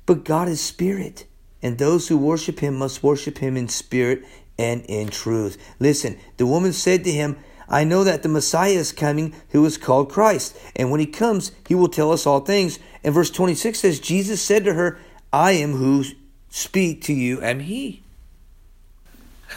But 0.06 0.24
God 0.24 0.48
is 0.48 0.62
Spirit, 0.62 1.26
and 1.64 1.78
those 1.78 2.08
who 2.08 2.18
worship 2.18 2.60
Him 2.60 2.76
must 2.76 3.02
worship 3.02 3.40
Him 3.40 3.58
in 3.58 3.68
spirit 3.68 4.24
and 4.58 4.86
in 4.86 5.10
truth. 5.10 5.58
Listen, 5.80 6.18
the 6.38 6.46
woman 6.46 6.72
said 6.72 7.04
to 7.04 7.12
him, 7.12 7.38
I 7.68 7.84
know 7.84 8.04
that 8.04 8.22
the 8.22 8.30
Messiah 8.30 8.74
is 8.74 8.92
coming 8.92 9.34
who 9.50 9.66
is 9.66 9.78
called 9.78 10.12
Christ, 10.12 10.56
and 10.76 10.92
when 10.92 11.00
He 11.00 11.08
comes, 11.08 11.52
He 11.68 11.74
will 11.74 11.88
tell 11.88 12.12
us 12.12 12.28
all 12.28 12.42
things. 12.42 12.78
And 13.04 13.14
verse 13.14 13.32
26 13.32 13.80
says, 13.80 14.00
Jesus 14.00 14.42
said 14.42 14.64
to 14.66 14.76
her, 14.76 15.00
I 15.34 15.54
am 15.54 15.74
who 15.74 16.04
speak 16.50 17.02
to 17.04 17.14
you, 17.14 17.42
am 17.42 17.62
He. 17.62 18.04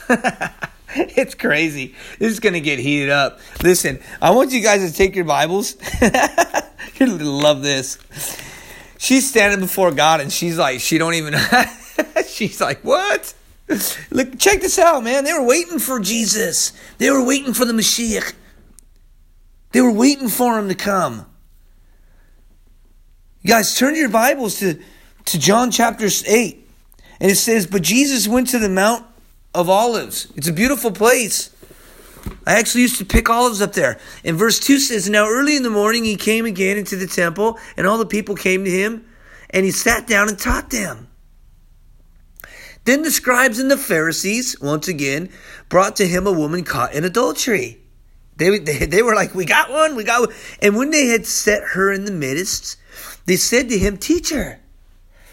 it's 0.94 1.34
crazy. 1.34 1.94
This 2.18 2.32
is 2.32 2.40
going 2.40 2.54
to 2.54 2.60
get 2.60 2.78
heated 2.78 3.10
up. 3.10 3.40
Listen, 3.62 4.00
I 4.20 4.30
want 4.30 4.52
you 4.52 4.60
guys 4.60 4.88
to 4.88 4.96
take 4.96 5.14
your 5.14 5.24
Bibles. 5.24 5.76
You're 6.00 6.10
going 7.08 7.18
to 7.18 7.30
love 7.30 7.62
this. 7.62 7.98
She's 8.98 9.28
standing 9.28 9.60
before 9.60 9.92
God 9.92 10.20
and 10.20 10.32
she's 10.32 10.58
like, 10.58 10.80
she 10.80 10.98
don't 10.98 11.14
even, 11.14 11.34
she's 12.26 12.60
like, 12.60 12.82
what? 12.82 13.34
Look, 14.10 14.38
check 14.38 14.60
this 14.60 14.78
out, 14.78 15.04
man. 15.04 15.24
They 15.24 15.32
were 15.32 15.46
waiting 15.46 15.78
for 15.78 16.00
Jesus. 16.00 16.72
They 16.98 17.10
were 17.10 17.24
waiting 17.24 17.54
for 17.54 17.64
the 17.64 17.72
Mashiach. 17.72 18.34
They 19.72 19.80
were 19.80 19.92
waiting 19.92 20.28
for 20.28 20.58
him 20.58 20.68
to 20.68 20.74
come. 20.74 21.26
You 23.42 23.48
guys, 23.48 23.76
turn 23.76 23.94
your 23.94 24.08
Bibles 24.08 24.58
to, 24.60 24.80
to 25.26 25.38
John 25.38 25.70
chapter 25.70 26.08
8. 26.26 26.68
And 27.20 27.30
it 27.30 27.36
says, 27.36 27.66
But 27.66 27.82
Jesus 27.82 28.26
went 28.26 28.48
to 28.48 28.58
the 28.58 28.68
Mount 28.68 29.04
of 29.58 29.68
Olives. 29.68 30.32
It's 30.36 30.46
a 30.46 30.52
beautiful 30.52 30.92
place. 30.92 31.50
I 32.46 32.60
actually 32.60 32.82
used 32.82 32.98
to 32.98 33.04
pick 33.04 33.28
olives 33.28 33.60
up 33.60 33.72
there. 33.72 33.98
And 34.24 34.36
verse 34.36 34.60
2 34.60 34.78
says, 34.78 35.10
Now 35.10 35.26
early 35.26 35.56
in 35.56 35.64
the 35.64 35.70
morning 35.70 36.04
he 36.04 36.14
came 36.14 36.46
again 36.46 36.76
into 36.76 36.94
the 36.94 37.08
temple, 37.08 37.58
and 37.76 37.84
all 37.84 37.98
the 37.98 38.06
people 38.06 38.36
came 38.36 38.64
to 38.64 38.70
him, 38.70 39.04
and 39.50 39.64
he 39.64 39.72
sat 39.72 40.06
down 40.06 40.28
and 40.28 40.38
taught 40.38 40.70
them. 40.70 41.08
Then 42.84 43.02
the 43.02 43.10
scribes 43.10 43.58
and 43.58 43.68
the 43.68 43.76
Pharisees, 43.76 44.60
once 44.60 44.86
again, 44.86 45.28
brought 45.68 45.96
to 45.96 46.06
him 46.06 46.28
a 46.28 46.32
woman 46.32 46.62
caught 46.62 46.94
in 46.94 47.02
adultery. 47.02 47.78
They, 48.36 48.60
they, 48.60 48.86
they 48.86 49.02
were 49.02 49.16
like, 49.16 49.34
We 49.34 49.44
got 49.44 49.70
one, 49.70 49.96
we 49.96 50.04
got 50.04 50.28
one. 50.28 50.36
And 50.62 50.76
when 50.76 50.90
they 50.90 51.08
had 51.08 51.26
set 51.26 51.62
her 51.74 51.92
in 51.92 52.04
the 52.04 52.12
midst, 52.12 52.76
they 53.26 53.36
said 53.36 53.68
to 53.70 53.78
him, 53.78 53.96
Teacher, 53.96 54.60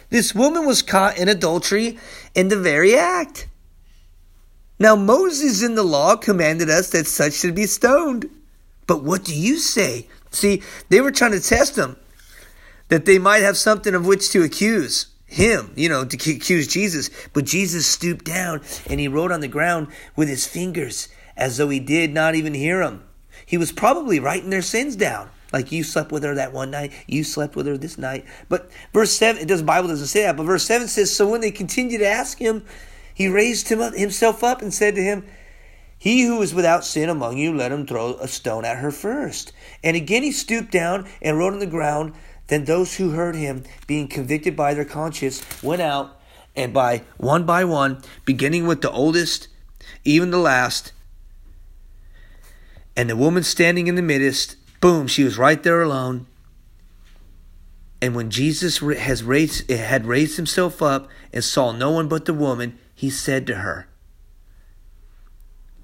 this 0.10 0.34
woman 0.34 0.66
was 0.66 0.82
caught 0.82 1.20
in 1.20 1.30
adultery 1.30 2.00
in 2.34 2.48
the 2.48 2.58
very 2.58 2.96
act. 2.96 3.48
Now 4.86 4.96
Moses 4.96 5.64
in 5.64 5.74
the 5.74 5.82
law 5.82 6.16
commanded 6.16 6.70
us 6.70 6.92
that 6.92 7.08
such 7.08 7.34
should 7.34 7.56
be 7.56 7.66
stoned. 7.66 8.30
But 8.86 9.04
what 9.04 9.24
do 9.24 9.34
you 9.34 9.58
say? 9.58 10.08
See, 10.30 10.62
they 10.90 11.02
were 11.02 11.10
trying 11.10 11.32
to 11.32 11.40
test 11.40 11.76
him 11.76 11.96
that 12.90 13.06
they 13.06 13.18
might 13.18 13.42
have 13.42 13.58
something 13.58 13.96
of 13.96 14.06
which 14.06 14.30
to 14.30 14.44
accuse 14.44 15.08
him, 15.26 15.74
you 15.76 15.90
know, 15.90 16.06
to 16.06 16.32
accuse 16.32 16.68
Jesus. 16.68 17.10
But 17.34 17.46
Jesus 17.46 17.88
stooped 17.88 18.26
down 18.26 18.62
and 18.88 19.00
he 19.00 19.08
wrote 19.08 19.32
on 19.32 19.40
the 19.40 19.48
ground 19.48 19.88
with 20.16 20.30
his 20.30 20.46
fingers 20.46 21.08
as 21.36 21.58
though 21.58 21.70
he 21.70 21.80
did 21.80 22.14
not 22.14 22.36
even 22.36 22.54
hear 22.54 22.86
them. 22.86 23.04
He 23.44 23.58
was 23.58 23.72
probably 23.72 24.20
writing 24.20 24.52
their 24.52 24.62
sins 24.62 24.96
down. 24.96 25.32
Like 25.52 25.72
you 25.72 25.84
slept 25.84 26.12
with 26.12 26.22
her 26.22 26.36
that 26.36 26.54
one 26.54 26.70
night, 26.70 26.92
you 27.08 27.24
slept 27.24 27.56
with 27.56 27.66
her 27.66 27.76
this 27.76 27.98
night. 27.98 28.24
But 28.50 28.70
verse 28.94 29.14
seven, 29.14 29.42
it 29.42 29.48
does 29.48 29.64
Bible 29.64 29.88
doesn't 29.88 30.06
say 30.06 30.22
that, 30.22 30.38
but 30.38 30.44
verse 30.44 30.64
seven 30.64 30.88
says, 30.88 31.12
So 31.12 31.28
when 31.28 31.42
they 31.42 31.50
continued 31.50 32.00
to 32.00 32.08
ask 32.08 32.38
him, 32.38 32.64
he 33.16 33.30
raised 33.30 33.70
him 33.70 33.82
up, 33.82 33.96
himself 33.96 34.44
up 34.44 34.62
and 34.62 34.74
said 34.74 34.94
to 34.96 35.02
him, 35.02 35.26
He 35.98 36.24
who 36.24 36.42
is 36.42 36.54
without 36.54 36.84
sin 36.84 37.10
among 37.10 37.38
you, 37.38 37.56
let 37.56 37.72
him 37.72 37.88
throw 37.88 38.16
a 38.16 38.28
stone 38.28 38.66
at 38.66 38.78
her 38.78 38.92
first. 38.92 39.54
And 39.84 39.96
again 39.96 40.22
he 40.22 40.34
stooped 40.34 40.70
down 40.70 41.08
and 41.22 41.38
wrote 41.38 41.54
on 41.54 41.60
the 41.60 41.66
ground. 41.66 42.14
Then 42.48 42.66
those 42.66 42.98
who 42.98 43.12
heard 43.12 43.36
him, 43.36 43.64
being 43.88 44.08
convicted 44.08 44.56
by 44.56 44.74
their 44.74 44.86
conscience, 44.86 45.44
went 45.64 45.82
out, 45.82 46.20
and 46.56 46.74
by 46.74 47.04
one 47.18 47.46
by 47.46 47.64
one, 47.64 48.02
beginning 48.26 48.68
with 48.68 48.82
the 48.82 48.92
oldest, 48.92 49.48
even 50.04 50.30
the 50.30 50.38
last, 50.38 50.92
and 52.98 53.10
the 53.10 53.16
woman 53.16 53.44
standing 53.44 53.88
in 53.88 53.96
the 53.96 54.02
midst, 54.02 54.58
boom, 54.82 55.08
she 55.08 55.24
was 55.24 55.38
right 55.38 55.62
there 55.64 55.82
alone. 55.82 56.28
And 58.02 58.14
when 58.14 58.30
Jesus 58.30 58.78
has 58.80 59.24
raised, 59.24 59.70
had 59.70 60.06
raised 60.06 60.38
himself 60.38 60.82
up 60.82 61.10
and 61.34 61.44
saw 61.44 61.72
no 61.72 61.92
one 61.92 62.08
but 62.08 62.26
the 62.26 62.34
woman, 62.34 62.78
he 62.96 63.10
said 63.10 63.46
to 63.48 63.56
her, 63.56 63.88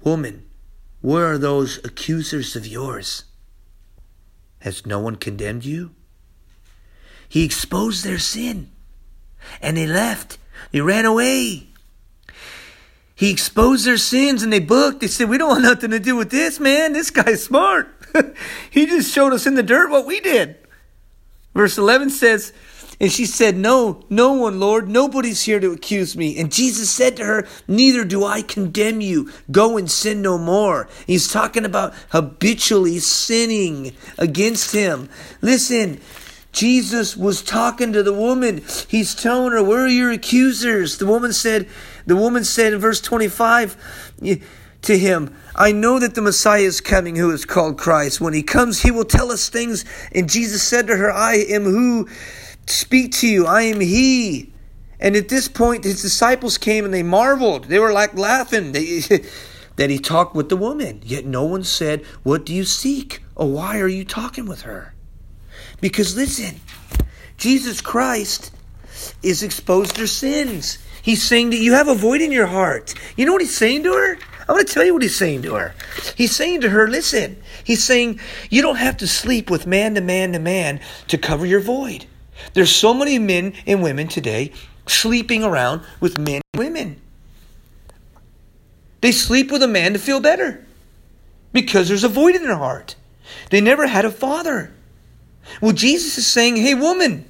Woman, 0.02 0.46
where 1.00 1.26
are 1.26 1.38
those 1.38 1.78
accusers 1.84 2.56
of 2.56 2.66
yours? 2.66 3.24
Has 4.60 4.86
no 4.86 4.98
one 4.98 5.16
condemned 5.16 5.64
you? 5.64 5.94
He 7.28 7.44
exposed 7.44 8.04
their 8.04 8.18
sin, 8.18 8.70
and 9.60 9.76
they 9.76 9.86
left. 9.86 10.38
They 10.70 10.80
ran 10.80 11.04
away. 11.04 11.68
He 13.14 13.30
exposed 13.30 13.86
their 13.86 13.98
sins 13.98 14.42
and 14.42 14.52
they 14.52 14.58
booked. 14.58 15.00
They 15.00 15.06
said, 15.06 15.28
We 15.28 15.38
don't 15.38 15.48
want 15.48 15.62
nothing 15.62 15.90
to 15.90 16.00
do 16.00 16.16
with 16.16 16.30
this, 16.30 16.58
man. 16.58 16.92
This 16.92 17.10
guy's 17.10 17.44
smart. 17.44 17.88
he 18.70 18.86
just 18.86 19.12
showed 19.12 19.32
us 19.32 19.46
in 19.46 19.54
the 19.54 19.62
dirt 19.62 19.90
what 19.90 20.06
we 20.06 20.20
did. 20.20 20.56
Verse 21.54 21.78
11 21.78 22.10
says, 22.10 22.52
and 23.02 23.10
she 23.10 23.26
said, 23.26 23.56
No, 23.56 24.04
no 24.08 24.32
one, 24.34 24.60
Lord. 24.60 24.88
Nobody's 24.88 25.42
here 25.42 25.58
to 25.58 25.72
accuse 25.72 26.16
me. 26.16 26.38
And 26.38 26.52
Jesus 26.52 26.88
said 26.88 27.16
to 27.16 27.24
her, 27.24 27.48
Neither 27.66 28.04
do 28.04 28.24
I 28.24 28.42
condemn 28.42 29.00
you. 29.00 29.28
Go 29.50 29.76
and 29.76 29.90
sin 29.90 30.22
no 30.22 30.38
more. 30.38 30.88
He's 31.04 31.26
talking 31.26 31.64
about 31.64 31.94
habitually 32.10 33.00
sinning 33.00 33.92
against 34.18 34.72
him. 34.72 35.08
Listen, 35.40 36.00
Jesus 36.52 37.16
was 37.16 37.42
talking 37.42 37.92
to 37.92 38.04
the 38.04 38.12
woman. 38.12 38.62
He's 38.86 39.16
telling 39.16 39.50
her, 39.50 39.64
Where 39.64 39.80
are 39.80 39.88
your 39.88 40.12
accusers? 40.12 40.98
The 40.98 41.06
woman 41.06 41.32
said, 41.32 41.68
The 42.06 42.16
woman 42.16 42.44
said 42.44 42.72
in 42.72 42.78
verse 42.78 43.00
25 43.00 43.76
to 44.82 44.96
him, 44.96 45.36
I 45.56 45.72
know 45.72 45.98
that 45.98 46.14
the 46.14 46.22
Messiah 46.22 46.60
is 46.60 46.80
coming 46.80 47.16
who 47.16 47.32
is 47.32 47.44
called 47.46 47.78
Christ. 47.78 48.20
When 48.20 48.32
he 48.32 48.44
comes, 48.44 48.82
he 48.82 48.92
will 48.92 49.04
tell 49.04 49.32
us 49.32 49.48
things. 49.48 49.84
And 50.14 50.30
Jesus 50.30 50.62
said 50.62 50.86
to 50.86 50.96
her, 50.96 51.10
I 51.10 51.34
am 51.34 51.64
who 51.64 52.08
speak 52.66 53.12
to 53.12 53.28
you. 53.28 53.46
I 53.46 53.62
am 53.62 53.80
He. 53.80 54.52
And 55.02 55.16
at 55.16 55.28
this 55.28 55.48
point, 55.48 55.82
his 55.82 56.00
disciples 56.00 56.58
came 56.58 56.84
and 56.84 56.94
they 56.94 57.02
marveled. 57.02 57.64
They 57.64 57.80
were 57.80 57.92
like 57.92 58.16
laughing 58.16 58.70
they, 58.70 59.00
that 59.76 59.90
he 59.90 59.98
talked 59.98 60.36
with 60.36 60.48
the 60.48 60.56
woman. 60.56 61.00
Yet 61.04 61.24
no 61.24 61.44
one 61.44 61.64
said, 61.64 62.04
What 62.22 62.46
do 62.46 62.54
you 62.54 62.64
seek? 62.64 63.20
Or 63.34 63.50
why 63.50 63.80
are 63.80 63.88
you 63.88 64.04
talking 64.04 64.46
with 64.46 64.62
her? 64.62 64.94
Because 65.80 66.16
listen, 66.16 66.60
Jesus 67.36 67.80
Christ 67.80 68.52
is 69.22 69.42
exposed 69.42 69.96
their 69.96 70.06
sins. 70.06 70.78
He's 71.02 71.22
saying 71.22 71.50
that 71.50 71.56
you 71.56 71.72
have 71.72 71.88
a 71.88 71.94
void 71.94 72.20
in 72.20 72.30
your 72.30 72.46
heart. 72.46 72.94
You 73.16 73.26
know 73.26 73.32
what 73.32 73.42
he's 73.42 73.56
saying 73.56 73.82
to 73.82 73.92
her? 73.92 74.18
I 74.48 74.52
want 74.52 74.68
to 74.68 74.72
tell 74.72 74.84
you 74.84 74.92
what 74.92 75.02
he's 75.02 75.16
saying 75.16 75.42
to 75.42 75.54
her. 75.54 75.74
He's 76.16 76.34
saying 76.34 76.60
to 76.60 76.70
her, 76.70 76.86
listen, 76.86 77.42
he's 77.64 77.82
saying, 77.82 78.20
you 78.50 78.62
don't 78.62 78.76
have 78.76 78.96
to 78.98 79.08
sleep 79.08 79.50
with 79.50 79.66
man 79.66 79.96
to 79.96 80.00
man 80.00 80.32
to 80.32 80.38
man 80.38 80.80
to 81.08 81.18
cover 81.18 81.44
your 81.44 81.60
void. 81.60 82.06
There's 82.54 82.74
so 82.74 82.92
many 82.92 83.18
men 83.18 83.54
and 83.66 83.82
women 83.82 84.08
today 84.08 84.52
sleeping 84.86 85.44
around 85.44 85.82
with 86.00 86.18
men 86.18 86.42
and 86.52 86.58
women. 86.58 87.00
They 89.00 89.12
sleep 89.12 89.50
with 89.50 89.62
a 89.62 89.68
man 89.68 89.94
to 89.94 89.98
feel 89.98 90.20
better 90.20 90.64
because 91.52 91.88
there's 91.88 92.04
a 92.04 92.08
void 92.08 92.34
in 92.36 92.44
their 92.44 92.56
heart. 92.56 92.94
They 93.50 93.60
never 93.60 93.86
had 93.86 94.04
a 94.04 94.10
father. 94.10 94.72
Well, 95.60 95.72
Jesus 95.72 96.18
is 96.18 96.26
saying, 96.26 96.56
hey, 96.56 96.74
woman, 96.74 97.24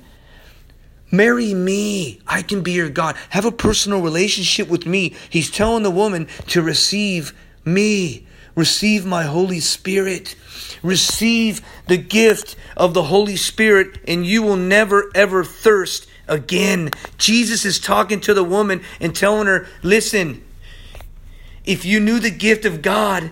marry 1.11 1.54
me. 1.54 2.20
I 2.26 2.42
can 2.42 2.62
be 2.62 2.72
your 2.72 2.90
God. 2.90 3.16
Have 3.30 3.44
a 3.44 3.52
personal 3.52 4.02
relationship 4.02 4.68
with 4.68 4.87
me. 4.87 5.14
He's 5.30 5.50
telling 5.50 5.82
the 5.82 5.90
woman 5.90 6.28
to 6.48 6.62
receive 6.62 7.35
me, 7.64 8.26
receive 8.54 9.04
my 9.06 9.24
Holy 9.24 9.60
Spirit 9.60 10.36
receive 10.82 11.62
the 11.86 11.96
gift 11.96 12.56
of 12.76 12.94
the 12.94 13.04
Holy 13.04 13.36
Spirit, 13.36 13.98
and 14.06 14.26
you 14.26 14.42
will 14.42 14.56
never 14.56 15.10
ever 15.14 15.44
thirst 15.44 16.08
again. 16.28 16.90
Jesus 17.18 17.64
is 17.64 17.78
talking 17.78 18.20
to 18.20 18.34
the 18.34 18.44
woman 18.44 18.82
and 19.00 19.14
telling 19.14 19.46
her, 19.46 19.66
Listen, 19.82 20.42
if 21.64 21.84
you 21.84 22.00
knew 22.00 22.18
the 22.18 22.30
gift 22.30 22.64
of 22.64 22.82
God, 22.82 23.30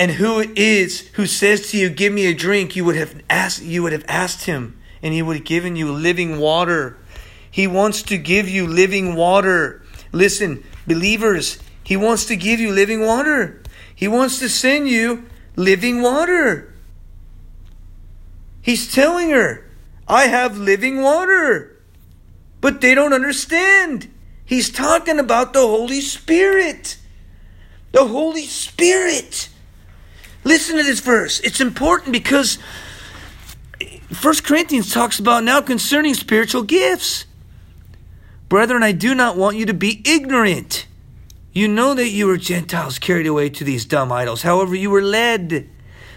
and 0.00 0.12
who 0.12 0.38
it 0.38 0.56
is 0.56 1.08
who 1.14 1.26
says 1.26 1.70
to 1.70 1.78
you, 1.78 1.90
Give 1.90 2.12
me 2.12 2.26
a 2.26 2.34
drink, 2.34 2.76
you 2.76 2.84
would 2.84 2.96
have 2.96 3.20
asked 3.28 3.62
you 3.62 3.82
would 3.82 3.92
have 3.92 4.04
asked 4.08 4.44
him, 4.44 4.78
and 5.02 5.14
he 5.14 5.22
would 5.22 5.36
have 5.36 5.46
given 5.46 5.76
you 5.76 5.92
living 5.92 6.38
water. 6.38 6.96
He 7.50 7.66
wants 7.66 8.02
to 8.02 8.18
give 8.18 8.48
you 8.48 8.66
living 8.66 9.14
water. 9.14 9.82
Listen, 10.12 10.62
believers, 10.86 11.58
he 11.88 11.96
wants 11.96 12.26
to 12.26 12.36
give 12.36 12.60
you 12.60 12.70
living 12.70 13.00
water. 13.00 13.62
He 13.94 14.08
wants 14.08 14.40
to 14.40 14.50
send 14.50 14.90
you 14.90 15.24
living 15.56 16.02
water. 16.02 16.70
He's 18.60 18.92
telling 18.94 19.30
her, 19.30 19.66
I 20.06 20.24
have 20.24 20.58
living 20.58 21.00
water. 21.00 21.80
But 22.60 22.82
they 22.82 22.94
don't 22.94 23.14
understand. 23.14 24.12
He's 24.44 24.68
talking 24.68 25.18
about 25.18 25.54
the 25.54 25.66
Holy 25.66 26.02
Spirit. 26.02 26.98
The 27.92 28.06
Holy 28.06 28.44
Spirit. 28.44 29.48
Listen 30.44 30.76
to 30.76 30.82
this 30.82 31.00
verse. 31.00 31.40
It's 31.40 31.62
important 31.62 32.12
because 32.12 32.58
First 34.12 34.44
Corinthians 34.44 34.92
talks 34.92 35.18
about 35.18 35.42
now 35.42 35.62
concerning 35.62 36.12
spiritual 36.12 36.64
gifts. 36.64 37.24
Brethren, 38.50 38.82
I 38.82 38.92
do 38.92 39.14
not 39.14 39.38
want 39.38 39.56
you 39.56 39.64
to 39.64 39.74
be 39.74 40.02
ignorant. 40.04 40.84
You 41.52 41.68
know 41.68 41.94
that 41.94 42.10
you 42.10 42.26
were 42.26 42.36
Gentiles 42.36 42.98
carried 42.98 43.26
away 43.26 43.50
to 43.50 43.64
these 43.64 43.84
dumb 43.84 44.12
idols. 44.12 44.42
However, 44.42 44.74
you 44.74 44.90
were 44.90 45.02
led. 45.02 45.68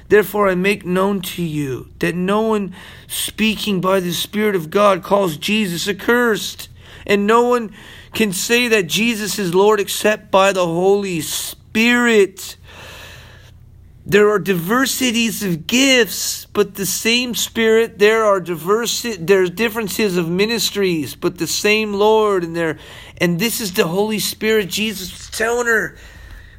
Therefore, 0.09 0.49
I 0.49 0.55
make 0.55 0.85
known 0.85 1.21
to 1.21 1.41
you 1.41 1.89
that 1.99 2.15
no 2.15 2.41
one 2.41 2.75
speaking 3.07 3.79
by 3.79 4.01
the 4.01 4.11
Spirit 4.11 4.55
of 4.55 4.69
God 4.69 5.03
calls 5.03 5.37
Jesus 5.37 5.87
accursed. 5.87 6.67
And 7.05 7.25
no 7.25 7.43
one 7.43 7.73
can 8.13 8.33
say 8.33 8.67
that 8.67 8.87
Jesus 8.87 9.39
is 9.39 9.55
Lord 9.55 9.79
except 9.79 10.29
by 10.29 10.51
the 10.51 10.65
Holy 10.65 11.21
Spirit. 11.21 12.57
There 14.05 14.29
are 14.29 14.39
diversities 14.39 15.43
of 15.43 15.67
gifts, 15.67 16.45
but 16.45 16.73
the 16.73 16.87
same 16.87 17.35
Spirit. 17.35 17.99
There 17.99 18.25
are 18.25 18.39
diverse, 18.39 19.05
there's 19.19 19.51
differences 19.51 20.17
of 20.17 20.27
ministries, 20.27 21.15
but 21.15 21.37
the 21.37 21.47
same 21.47 21.93
Lord. 21.93 22.43
And 22.43 22.55
there, 22.55 22.79
and 23.19 23.39
this 23.39 23.61
is 23.61 23.73
the 23.73 23.87
Holy 23.87 24.19
Spirit. 24.19 24.69
Jesus 24.69 25.11
was 25.11 25.29
telling 25.29 25.67
her, 25.67 25.95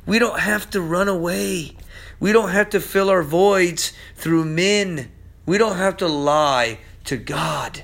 we 0.06 0.18
don't 0.18 0.38
have 0.38 0.70
to 0.70 0.80
run 0.80 1.08
away. 1.08 1.76
We 2.20 2.32
don't 2.32 2.50
have 2.50 2.70
to 2.70 2.80
fill 2.80 3.10
our 3.10 3.24
voids 3.24 3.92
through 4.14 4.44
men. 4.44 5.10
We 5.44 5.58
don't 5.58 5.76
have 5.76 5.96
to 5.98 6.06
lie 6.06 6.78
to 7.06 7.16
God. 7.16 7.82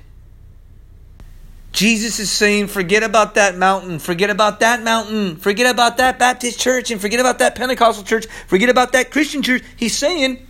Jesus 1.72 2.18
is 2.18 2.30
saying, 2.30 2.68
forget 2.68 3.02
about 3.02 3.34
that 3.34 3.56
mountain, 3.56 3.98
forget 3.98 4.30
about 4.30 4.60
that 4.60 4.82
mountain, 4.82 5.36
forget 5.36 5.70
about 5.70 5.98
that 5.98 6.18
Baptist 6.18 6.58
church, 6.58 6.90
and 6.90 7.00
forget 7.00 7.20
about 7.20 7.38
that 7.40 7.54
Pentecostal 7.54 8.04
church, 8.04 8.26
forget 8.46 8.68
about 8.68 8.92
that 8.92 9.10
Christian 9.10 9.42
church. 9.42 9.62
He's 9.76 9.96
saying, 9.96 10.46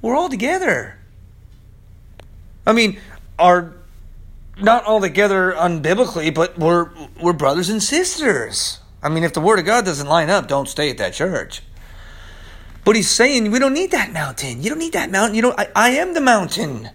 we're 0.00 0.16
all 0.16 0.28
together. 0.28 0.98
I 2.66 2.72
mean, 2.72 3.00
are 3.38 3.74
not 4.60 4.84
all 4.84 5.00
together 5.00 5.54
unbiblically, 5.56 6.34
but 6.34 6.58
we're 6.58 6.90
we're 7.20 7.32
brothers 7.32 7.68
and 7.68 7.82
sisters. 7.82 8.80
I 9.02 9.08
mean, 9.08 9.24
if 9.24 9.32
the 9.32 9.40
word 9.40 9.58
of 9.58 9.64
God 9.64 9.84
doesn't 9.84 10.06
line 10.06 10.30
up, 10.30 10.48
don't 10.48 10.68
stay 10.68 10.90
at 10.90 10.98
that 10.98 11.14
church. 11.14 11.62
But 12.84 12.96
he's 12.96 13.10
saying 13.10 13.50
we 13.50 13.58
don't 13.58 13.74
need 13.74 13.90
that 13.90 14.12
mountain. 14.12 14.62
You 14.62 14.70
don't 14.70 14.78
need 14.78 14.94
that 14.94 15.10
mountain. 15.10 15.34
You 15.34 15.42
know, 15.42 15.54
I, 15.56 15.68
I 15.74 15.90
am 15.90 16.14
the 16.14 16.20
mountain. 16.20 16.90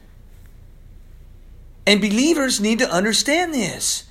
And 1.86 2.00
believers 2.00 2.62
need 2.62 2.80
to 2.80 2.89
understand 2.89 3.54
this. 3.54 4.06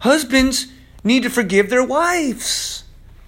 Husbands 0.00 0.66
need 1.02 1.22
to 1.22 1.30
forgive 1.30 1.70
their 1.70 1.84
wives. 1.84 2.84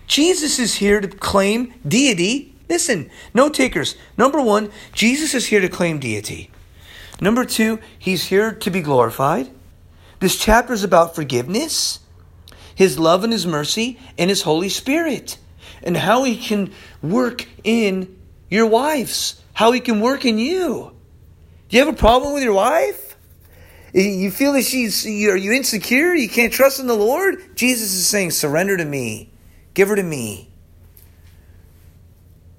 Jesus 0.07 0.59
is 0.59 0.77
here 0.77 1.01
to 1.01 1.09
claim 1.09 1.75
deity. 1.87 2.55
Listen, 2.69 3.11
no 3.33 3.49
takers. 3.49 3.97
Number 4.17 4.41
one, 4.41 4.71
Jesus 4.93 5.35
is 5.35 5.47
here 5.47 5.61
to 5.61 5.69
claim 5.69 5.99
deity. 5.99 6.51
Number 7.21 7.45
two, 7.45 7.79
he's 7.99 8.27
here 8.27 8.53
to 8.53 8.71
be 8.71 8.81
glorified. 8.81 9.51
This 10.21 10.39
chapter 10.39 10.73
is 10.73 10.85
about 10.85 11.15
forgiveness, 11.15 12.01
his 12.75 12.99
love 12.99 13.25
and 13.25 13.33
his 13.33 13.47
mercy, 13.47 13.99
and 14.19 14.31
his 14.31 14.43
Holy 14.43 14.69
Spirit, 14.69 15.39
and 15.83 15.97
how 15.97 16.25
he 16.25 16.37
can 16.37 16.73
work 17.03 17.47
in 17.65 18.17
your 18.51 18.67
wives, 18.67 19.41
how 19.55 19.73
he 19.73 19.81
can 19.81 20.01
work 20.01 20.25
in 20.25 20.39
you. 20.39 20.93
Do 21.69 21.77
you 21.77 21.85
have 21.85 21.93
a 21.93 21.97
problem 21.97 22.35
with 22.35 22.43
your 22.43 22.55
wife? 22.55 23.08
You 23.93 24.31
feel 24.31 24.53
that 24.53 24.65
she's, 24.65 25.07
are 25.07 25.37
you 25.37 25.53
insecure? 25.53 26.15
You 26.15 26.29
can't 26.29 26.53
trust 26.53 26.79
in 26.79 26.87
the 26.87 26.95
Lord? 26.95 27.57
Jesus 27.57 27.95
is 27.95 28.07
saying, 28.07 28.33
surrender 28.33 28.77
to 28.77 28.85
me. 28.85 29.33
Give 29.73 29.89
her 29.89 29.97
to 29.97 30.03
me. 30.03 30.51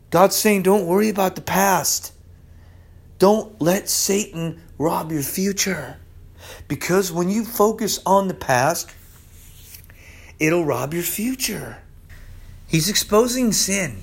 God's 0.10 0.36
saying, 0.36 0.64
don't 0.64 0.88
worry 0.88 1.10
about 1.10 1.36
the 1.36 1.42
past. 1.42 2.14
Don't 3.20 3.62
let 3.62 3.90
Satan 3.90 4.62
rob 4.80 5.12
your 5.12 5.22
future. 5.22 5.98
Because 6.68 7.12
when 7.12 7.30
you 7.30 7.46
focus 7.46 8.00
on 8.06 8.28
the 8.28 8.34
past, 8.34 8.90
it'll 10.40 10.66
rob 10.66 10.94
your 10.94 11.04
future. 11.04 11.78
He's 12.68 12.90
exposing 12.90 13.52
sin. 13.52 13.98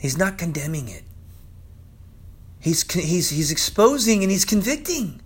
He's 0.00 0.18
not 0.18 0.36
condemning 0.36 0.88
it. 0.88 1.04
He's, 2.58 2.90
he's, 2.90 3.30
he's 3.30 3.52
exposing 3.52 4.22
and 4.22 4.32
he's 4.32 4.44
convicting. 4.44 5.20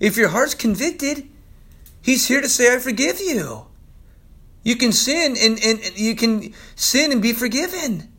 If 0.00 0.16
your 0.16 0.28
heart's 0.28 0.54
convicted, 0.54 1.28
he's 2.02 2.28
here 2.28 2.40
to 2.40 2.48
say, 2.48 2.74
I 2.74 2.78
forgive 2.78 3.20
you. 3.20 3.66
You 4.62 4.76
can 4.76 4.92
sin 4.92 5.36
and, 5.40 5.58
and 5.64 5.98
you 5.98 6.16
can 6.16 6.52
sin 6.74 7.12
and 7.12 7.22
be 7.22 7.32
forgiven. 7.32 8.12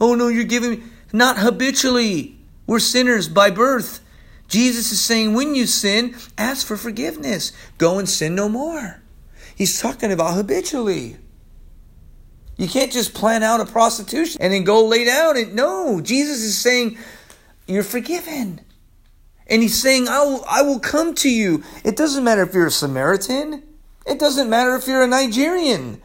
Oh 0.00 0.14
no, 0.14 0.28
you're 0.28 0.44
giving 0.44 0.70
me. 0.70 0.82
not 1.12 1.38
habitually. 1.38 2.36
We're 2.66 2.78
sinners 2.78 3.28
by 3.28 3.50
birth. 3.50 4.00
Jesus 4.48 4.92
is 4.92 5.00
saying, 5.00 5.34
when 5.34 5.54
you 5.54 5.66
sin, 5.66 6.14
ask 6.36 6.66
for 6.66 6.76
forgiveness. 6.76 7.52
Go 7.78 7.98
and 7.98 8.08
sin 8.08 8.34
no 8.34 8.48
more. 8.48 9.02
He's 9.54 9.80
talking 9.80 10.12
about 10.12 10.34
habitually. 10.34 11.16
You 12.56 12.68
can't 12.68 12.92
just 12.92 13.14
plan 13.14 13.42
out 13.42 13.60
a 13.60 13.66
prostitution 13.66 14.40
and 14.40 14.52
then 14.52 14.64
go 14.64 14.84
lay 14.84 15.04
down. 15.04 15.36
And 15.36 15.54
no, 15.54 16.00
Jesus 16.00 16.42
is 16.42 16.58
saying, 16.58 16.98
you're 17.66 17.82
forgiven. 17.82 18.60
And 19.46 19.62
he's 19.62 19.80
saying, 19.80 20.08
I 20.08 20.22
will, 20.22 20.44
I 20.48 20.62
will 20.62 20.80
come 20.80 21.14
to 21.16 21.30
you. 21.30 21.62
It 21.84 21.96
doesn't 21.96 22.24
matter 22.24 22.42
if 22.42 22.54
you're 22.54 22.66
a 22.66 22.70
Samaritan. 22.70 23.62
It 24.06 24.18
doesn't 24.18 24.48
matter 24.48 24.74
if 24.76 24.86
you're 24.86 25.02
a 25.02 25.06
Nigerian. 25.06 26.00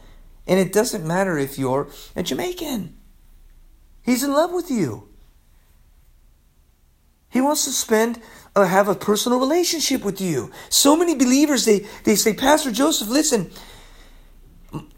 And 0.47 0.59
it 0.59 0.73
doesn't 0.73 1.05
matter 1.05 1.37
if 1.37 1.57
you're 1.57 1.89
a 2.15 2.23
Jamaican. 2.23 2.97
He's 4.01 4.23
in 4.23 4.31
love 4.31 4.51
with 4.51 4.71
you. 4.71 5.09
He 7.29 7.41
wants 7.41 7.65
to 7.65 7.71
spend 7.71 8.21
uh, 8.55 8.65
have 8.65 8.87
a 8.87 8.95
personal 8.95 9.39
relationship 9.39 10.03
with 10.03 10.19
you. 10.21 10.51
So 10.69 10.95
many 10.95 11.13
believers 11.13 11.65
they 11.65 11.85
they 12.03 12.15
say, 12.15 12.33
Pastor 12.33 12.71
Joseph, 12.71 13.09
listen, 13.09 13.51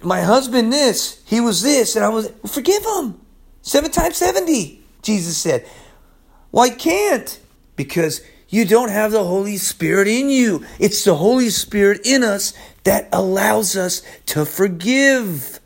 my 0.02 0.22
husband 0.22 0.72
this, 0.72 1.22
he 1.26 1.42
was 1.42 1.62
this, 1.62 1.96
and 1.96 2.06
I 2.06 2.10
was 2.10 2.32
forgive 2.48 2.84
him. 2.86 3.20
Seven 3.62 3.92
times 3.92 4.18
seventy, 4.18 4.84
Jesus 5.02 5.38
said. 5.38 5.68
Why 6.52 6.70
can't? 6.70 7.40
Because 7.80 8.22
you 8.50 8.66
don't 8.66 8.92
have 8.92 9.14
the 9.14 9.24
Holy 9.24 9.56
Spirit 9.56 10.10
in 10.10 10.30
you. 10.30 10.66
It's 10.80 11.06
the 11.06 11.16
Holy 11.16 11.50
Spirit 11.50 12.02
in 12.04 12.26
us 12.26 12.52
that 12.84 13.08
allows 13.14 13.78
us 13.78 14.02
to 14.26 14.44
forgive. 14.44 15.62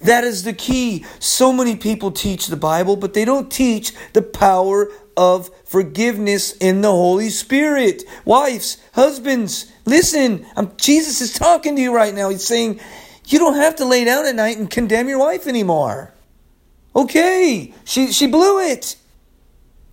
That 0.00 0.22
is 0.22 0.44
the 0.44 0.52
key. 0.52 1.04
So 1.18 1.52
many 1.52 1.74
people 1.74 2.12
teach 2.12 2.46
the 2.46 2.56
Bible, 2.56 2.94
but 2.94 3.14
they 3.14 3.24
don't 3.24 3.50
teach 3.50 3.92
the 4.12 4.22
power 4.22 4.92
of 5.16 5.50
forgiveness 5.64 6.52
in 6.58 6.82
the 6.82 6.92
Holy 6.92 7.30
Spirit. 7.30 8.04
Wives, 8.24 8.76
husbands, 8.92 9.72
listen. 9.86 10.46
I'm, 10.54 10.76
Jesus 10.76 11.20
is 11.20 11.32
talking 11.32 11.74
to 11.74 11.82
you 11.82 11.92
right 11.92 12.14
now. 12.14 12.28
He's 12.28 12.46
saying, 12.46 12.78
you 13.26 13.40
don't 13.40 13.56
have 13.56 13.74
to 13.76 13.84
lay 13.84 14.04
down 14.04 14.24
at 14.24 14.36
night 14.36 14.56
and 14.56 14.70
condemn 14.70 15.08
your 15.08 15.18
wife 15.18 15.48
anymore. 15.48 16.14
Okay, 16.94 17.74
she, 17.84 18.12
she 18.12 18.28
blew 18.28 18.60
it. 18.60 18.94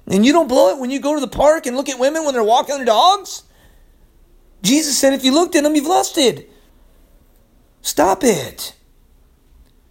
And 0.08 0.26
you 0.26 0.32
don't 0.32 0.48
blow 0.48 0.70
it 0.70 0.80
when 0.80 0.90
you 0.90 1.00
go 1.00 1.16
to 1.16 1.22
the 1.22 1.28
park 1.28 1.66
and 1.66 1.76
look 1.76 1.90
at 1.90 2.00
women 2.00 2.24
when 2.24 2.34
they're 2.34 2.44
walking 2.44 2.78
their 2.78 2.86
dogs? 2.86 3.44
Jesus 4.62 4.98
said, 4.98 5.14
if 5.14 5.24
you 5.24 5.34
looked 5.34 5.56
at 5.56 5.64
them, 5.64 5.76
you've 5.76 5.86
lusted. 5.86 6.48
Stop 7.82 8.24
it. 8.24 8.74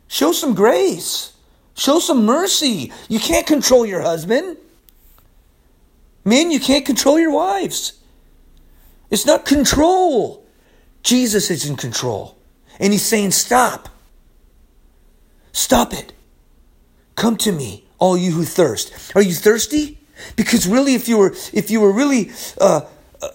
Show 0.09 0.33
some 0.33 0.55
grace. 0.55 1.33
Show 1.75 1.99
some 1.99 2.25
mercy. 2.25 2.93
You 3.09 3.21
can't 3.21 3.47
control 3.47 3.85
your 3.85 4.01
husband. 4.01 4.57
Men, 6.25 6.51
you 6.51 6.59
can't 6.59 6.85
control 6.87 7.19
your 7.19 7.33
wives. 7.33 8.01
It's 9.11 9.27
not 9.27 9.45
control. 9.45 10.45
Jesus 11.03 11.51
is 11.51 11.69
in 11.69 11.77
control. 11.77 12.37
And 12.81 12.93
he's 12.93 13.05
saying, 13.05 13.31
Stop. 13.31 13.89
Stop 15.53 15.93
it. 15.93 16.13
Come 17.15 17.37
to 17.39 17.53
me, 17.53 17.85
all 17.99 18.17
you 18.17 18.33
who 18.33 18.45
thirst. 18.45 18.93
Are 19.15 19.23
you 19.23 19.33
thirsty? 19.33 19.99
Because 20.37 20.67
really, 20.67 20.95
if 20.95 21.09
you 21.09 21.19
were, 21.19 21.35
if 21.53 21.71
you 21.71 21.81
were 21.81 21.93
really 21.93 22.31
uh, 22.61 22.83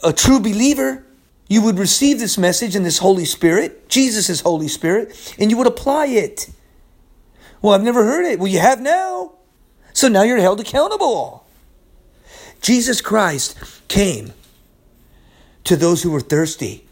a 0.04 0.14
true 0.14 0.40
believer, 0.40 1.06
you 1.48 1.62
would 1.62 1.78
receive 1.78 2.20
this 2.20 2.38
message 2.38 2.76
and 2.76 2.86
this 2.86 3.00
Holy 3.00 3.26
Spirit, 3.26 3.90
Jesus' 3.90 4.42
Holy 4.42 4.68
Spirit, 4.68 5.36
and 5.38 5.52
you 5.52 5.58
would 5.58 5.68
apply 5.68 6.08
it. 6.08 6.50
Well, 7.62 7.74
I've 7.74 7.84
never 7.84 8.04
heard 8.04 8.26
it. 8.26 8.40
Well, 8.40 8.48
you 8.48 8.60
have 8.60 8.82
now. 8.82 9.34
So 9.94 10.08
now 10.08 10.24
you're 10.24 10.38
held 10.38 10.60
accountable. 10.60 11.46
Jesus 12.62 13.02
Christ 13.02 13.58
came 13.88 14.34
to 15.66 15.76
those 15.76 16.04
who 16.04 16.12
were 16.12 16.22
thirsty. 16.22 16.88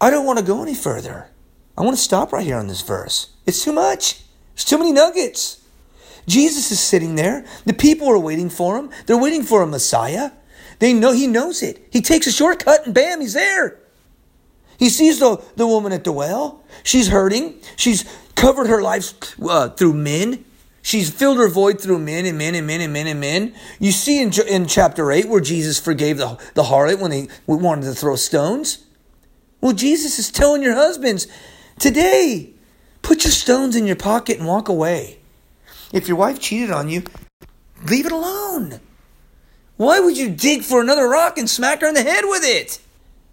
I 0.00 0.10
don't 0.10 0.26
want 0.26 0.38
to 0.38 0.44
go 0.44 0.62
any 0.62 0.74
further. 0.74 1.28
I 1.76 1.82
want 1.82 1.96
to 1.96 2.02
stop 2.02 2.32
right 2.32 2.44
here 2.44 2.56
on 2.56 2.66
this 2.66 2.82
verse. 2.82 3.30
It's 3.46 3.62
too 3.62 3.72
much. 3.72 4.22
There's 4.54 4.64
too 4.64 4.78
many 4.78 4.92
nuggets. 4.92 5.59
Jesus 6.26 6.70
is 6.70 6.80
sitting 6.80 7.14
there. 7.14 7.44
The 7.64 7.72
people 7.72 8.08
are 8.08 8.18
waiting 8.18 8.50
for 8.50 8.78
him. 8.78 8.90
They're 9.06 9.18
waiting 9.18 9.42
for 9.42 9.62
a 9.62 9.66
Messiah. 9.66 10.32
They 10.78 10.92
know 10.92 11.12
he 11.12 11.26
knows 11.26 11.62
it. 11.62 11.86
He 11.90 12.00
takes 12.00 12.26
a 12.26 12.32
shortcut 12.32 12.86
and 12.86 12.94
bam, 12.94 13.20
he's 13.20 13.34
there. 13.34 13.78
He 14.78 14.88
sees 14.88 15.18
the, 15.18 15.42
the 15.56 15.66
woman 15.66 15.92
at 15.92 16.04
the 16.04 16.12
well. 16.12 16.64
She's 16.82 17.08
hurting. 17.08 17.60
She's 17.76 18.10
covered 18.34 18.66
her 18.66 18.80
life 18.80 19.38
uh, 19.46 19.68
through 19.68 19.92
men. 19.92 20.44
She's 20.82 21.10
filled 21.10 21.36
her 21.36 21.48
void 21.48 21.80
through 21.80 21.98
men 21.98 22.24
and 22.24 22.38
men 22.38 22.54
and 22.54 22.66
men 22.66 22.80
and 22.80 22.92
men 22.92 23.06
and 23.06 23.20
men. 23.20 23.54
You 23.78 23.92
see 23.92 24.22
in, 24.22 24.32
in 24.48 24.66
chapter 24.66 25.12
8 25.12 25.28
where 25.28 25.42
Jesus 25.42 25.78
forgave 25.78 26.16
the, 26.16 26.38
the 26.54 26.62
harlot 26.62 26.98
when 26.98 27.10
they 27.10 27.28
wanted 27.46 27.84
to 27.84 27.92
throw 27.92 28.16
stones. 28.16 28.86
Well, 29.60 29.74
Jesus 29.74 30.18
is 30.18 30.32
telling 30.32 30.62
your 30.62 30.74
husbands 30.74 31.26
today, 31.78 32.54
put 33.02 33.24
your 33.24 33.32
stones 33.32 33.76
in 33.76 33.86
your 33.86 33.96
pocket 33.96 34.38
and 34.38 34.46
walk 34.46 34.70
away. 34.70 35.19
If 35.92 36.08
your 36.08 36.16
wife 36.16 36.40
cheated 36.40 36.70
on 36.70 36.88
you, 36.88 37.02
leave 37.88 38.06
it 38.06 38.12
alone. 38.12 38.80
Why 39.76 39.98
would 39.98 40.16
you 40.16 40.30
dig 40.30 40.62
for 40.62 40.80
another 40.80 41.08
rock 41.08 41.38
and 41.38 41.48
smack 41.48 41.80
her 41.80 41.88
in 41.88 41.94
the 41.94 42.02
head 42.02 42.24
with 42.26 42.44
it? 42.44 42.80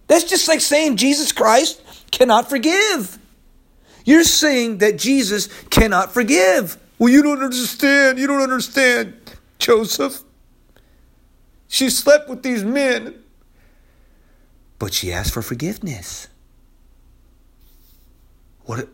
That's 0.08 0.24
just 0.24 0.48
like 0.48 0.62
saying 0.62 0.96
Jesus 0.96 1.32
Christ 1.32 1.82
cannot 2.12 2.50
forgive. 2.50 3.20
You're 4.06 4.24
saying 4.24 4.78
that 4.78 4.98
Jesus 4.98 5.48
cannot 5.66 6.14
forgive. 6.14 6.78
Well, 6.98 7.10
you 7.10 7.22
don't 7.22 7.44
understand. 7.44 8.18
You 8.18 8.28
don't 8.28 8.42
understand, 8.42 9.14
Joseph. 9.60 10.24
She 11.68 11.90
slept 11.90 12.30
with 12.30 12.44
these 12.44 12.64
men. 12.64 13.22
But 14.80 14.94
she 14.94 15.12
asked 15.12 15.34
for 15.34 15.42
forgiveness. 15.42 16.30
What, 18.62 18.88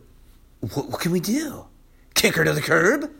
what, 0.60 0.88
what 0.90 1.00
can 1.00 1.12
we 1.12 1.20
do? 1.20 1.66
Kick 2.14 2.34
her 2.34 2.44
to 2.44 2.52
the 2.52 2.60
curb? 2.60 3.10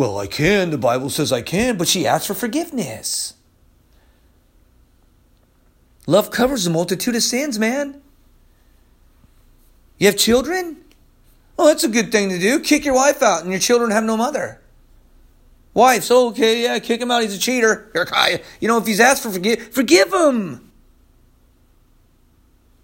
Well, 0.00 0.18
I 0.18 0.28
can. 0.28 0.70
The 0.70 0.78
Bible 0.78 1.10
says 1.10 1.30
I 1.30 1.42
can, 1.42 1.76
but 1.76 1.86
she 1.86 2.06
asked 2.06 2.26
for 2.26 2.32
forgiveness. 2.32 3.34
Love 6.06 6.30
covers 6.30 6.66
a 6.66 6.70
multitude 6.70 7.14
of 7.14 7.22
sins, 7.22 7.58
man. 7.58 8.00
You 9.98 10.06
have 10.06 10.16
children? 10.16 10.78
Oh, 11.58 11.66
that's 11.66 11.84
a 11.84 11.88
good 11.88 12.10
thing 12.10 12.30
to 12.30 12.38
do. 12.38 12.60
Kick 12.60 12.86
your 12.86 12.94
wife 12.94 13.22
out, 13.22 13.42
and 13.42 13.50
your 13.50 13.60
children 13.60 13.90
have 13.90 14.04
no 14.04 14.16
mother. 14.16 14.62
Wives, 15.74 16.10
oh, 16.10 16.30
okay, 16.30 16.62
yeah, 16.62 16.78
kick 16.78 17.02
him 17.02 17.10
out. 17.10 17.20
He's 17.20 17.36
a 17.36 17.38
cheater. 17.38 17.92
You 18.58 18.68
know, 18.68 18.78
if 18.78 18.86
he's 18.86 19.00
asked 19.00 19.22
for 19.22 19.30
forgive, 19.30 19.68
forgive 19.68 20.14
him. 20.14 20.72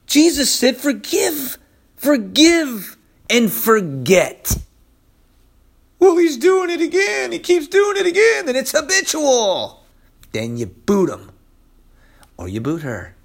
Jesus 0.07 0.55
said, 0.55 0.77
forgive, 0.77 1.57
forgive, 1.97 2.99
and 3.31 3.51
forget. 3.51 4.59
Well, 6.07 6.19
he's 6.19 6.37
doing 6.37 6.71
it 6.71 6.81
again. 6.81 7.33
He 7.33 7.41
keeps 7.41 7.67
doing 7.67 7.97
it 7.97 8.07
again. 8.07 8.47
and 8.47 8.57
it's 8.57 8.71
habitual. 8.71 9.83
Then 10.31 10.57
you 10.57 10.67
boot 10.67 11.11
him. 11.11 11.33
Or 12.37 12.47
you 12.49 12.61
boot 12.61 12.83
her. 12.83 13.17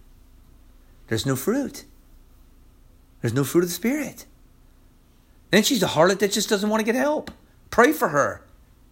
There's 1.07 1.23
no 1.23 1.35
fruit. 1.35 1.85
There's 3.21 3.35
no 3.35 3.43
fruit 3.43 3.65
of 3.65 3.69
the 3.69 3.75
Spirit. 3.75 4.25
Then 5.51 5.61
she's 5.61 5.83
a 5.83 5.87
harlot 5.87 6.17
that 6.19 6.31
just 6.31 6.49
doesn't 6.49 6.71
want 6.71 6.79
to 6.79 6.83
get 6.83 6.95
help. 6.95 7.29
Pray 7.69 7.91
for 7.91 8.09
her. 8.09 8.43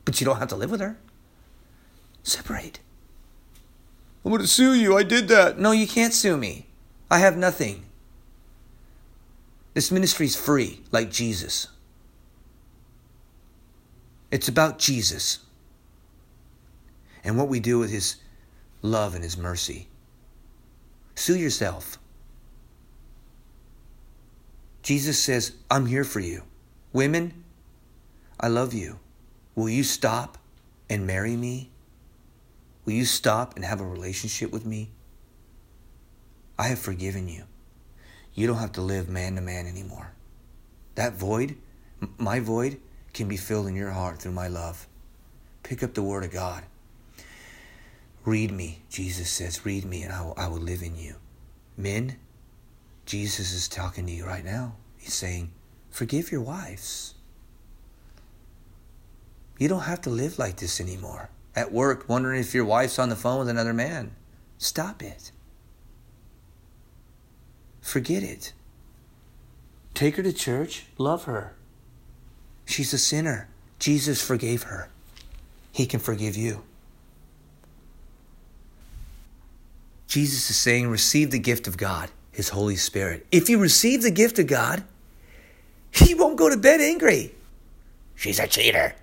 But 0.05 0.21
you 0.21 0.25
don't 0.25 0.37
have 0.37 0.49
to 0.49 0.55
live 0.55 0.69
with 0.69 0.81
her. 0.81 0.99
Separate. 2.21 2.81
I'm 4.23 4.29
going 4.29 4.43
to 4.43 4.47
sue 4.47 4.75
you. 4.75 4.97
I 4.97 5.01
did 5.01 5.29
that. 5.29 5.57
No, 5.57 5.71
you 5.71 5.87
can't 5.87 6.13
sue 6.13 6.37
me. 6.37 6.67
I 7.09 7.17
have 7.17 7.37
nothing. 7.37 7.85
This 9.73 9.89
ministry 9.89 10.27
is 10.27 10.35
free, 10.35 10.83
like 10.91 11.09
Jesus. 11.09 11.69
It's 14.31 14.47
about 14.47 14.79
Jesus 14.79 15.39
and 17.23 17.37
what 17.37 17.47
we 17.47 17.59
do 17.59 17.79
with 17.79 17.91
His 17.91 18.17
love 18.81 19.15
and 19.15 19.23
His 19.23 19.37
mercy. 19.37 19.87
Sue 21.15 21.37
yourself. 21.37 21.97
Jesus 24.83 25.19
says, 25.19 25.53
I'm 25.69 25.85
here 25.85 26.03
for 26.03 26.19
you. 26.19 26.43
Women, 26.93 27.43
I 28.39 28.47
love 28.47 28.73
you. 28.73 28.99
Will 29.55 29.69
you 29.69 29.83
stop 29.83 30.37
and 30.89 31.05
marry 31.05 31.35
me? 31.35 31.69
Will 32.85 32.93
you 32.93 33.05
stop 33.05 33.55
and 33.55 33.65
have 33.65 33.81
a 33.81 33.85
relationship 33.85 34.51
with 34.51 34.65
me? 34.65 34.91
I 36.57 36.67
have 36.67 36.79
forgiven 36.79 37.27
you. 37.27 37.43
You 38.33 38.47
don't 38.47 38.57
have 38.57 38.71
to 38.73 38.81
live 38.81 39.09
man 39.09 39.35
to 39.35 39.41
man 39.41 39.67
anymore. 39.67 40.13
That 40.95 41.13
void, 41.13 41.57
my 42.17 42.39
void, 42.39 42.79
can 43.13 43.27
be 43.27 43.37
filled 43.37 43.67
in 43.67 43.75
your 43.75 43.91
heart 43.91 44.19
through 44.19 44.31
my 44.31 44.47
love. 44.47 44.87
Pick 45.63 45.83
up 45.83 45.93
the 45.93 46.03
Word 46.03 46.23
of 46.23 46.31
God. 46.31 46.63
Read 48.25 48.51
me, 48.51 48.81
Jesus 48.89 49.29
says, 49.29 49.65
read 49.65 49.85
me, 49.85 50.03
and 50.03 50.13
I 50.13 50.21
will, 50.21 50.33
I 50.37 50.47
will 50.47 50.57
live 50.57 50.83
in 50.83 50.95
you. 50.95 51.15
Men, 51.77 52.17
Jesus 53.05 53.51
is 53.51 53.67
talking 53.67 54.05
to 54.05 54.11
you 54.11 54.25
right 54.25 54.45
now. 54.45 54.75
He's 54.97 55.13
saying, 55.13 55.51
forgive 55.89 56.31
your 56.31 56.41
wives. 56.41 57.15
You 59.57 59.67
don't 59.67 59.81
have 59.81 60.01
to 60.01 60.09
live 60.09 60.37
like 60.37 60.57
this 60.57 60.79
anymore. 60.79 61.29
At 61.55 61.71
work, 61.71 62.07
wondering 62.07 62.39
if 62.39 62.53
your 62.53 62.65
wife's 62.65 62.99
on 62.99 63.09
the 63.09 63.15
phone 63.15 63.39
with 63.39 63.49
another 63.49 63.73
man. 63.73 64.11
Stop 64.57 65.01
it. 65.01 65.31
Forget 67.81 68.23
it. 68.23 68.53
Take 69.93 70.15
her 70.15 70.23
to 70.23 70.31
church, 70.31 70.85
love 70.97 71.23
her. 71.23 71.55
She's 72.69 72.93
a 72.93 72.99
sinner. 72.99 73.47
Jesus 73.79 74.21
forgave 74.21 74.63
her. 74.63 74.89
He 75.71 75.87
can 75.87 75.99
forgive 75.99 76.37
you. 76.37 76.61
Jesus 80.07 80.51
is 80.51 80.55
saying, 80.55 80.87
receive 80.87 81.31
the 81.31 81.39
gift 81.39 81.67
of 81.67 81.77
God, 81.77 82.11
His 82.31 82.49
Holy 82.49 82.75
Spirit. 82.75 83.25
If 83.31 83.49
you 83.49 83.57
receive 83.57 84.03
the 84.03 84.11
gift 84.11 84.37
of 84.37 84.45
God, 84.45 84.83
you 86.05 86.15
won't 86.15 86.37
go 86.37 86.47
to 86.47 86.57
bed 86.57 86.79
angry. 86.79 87.33
She's 88.15 88.39
a 88.39 88.45
cheater. 88.45 88.93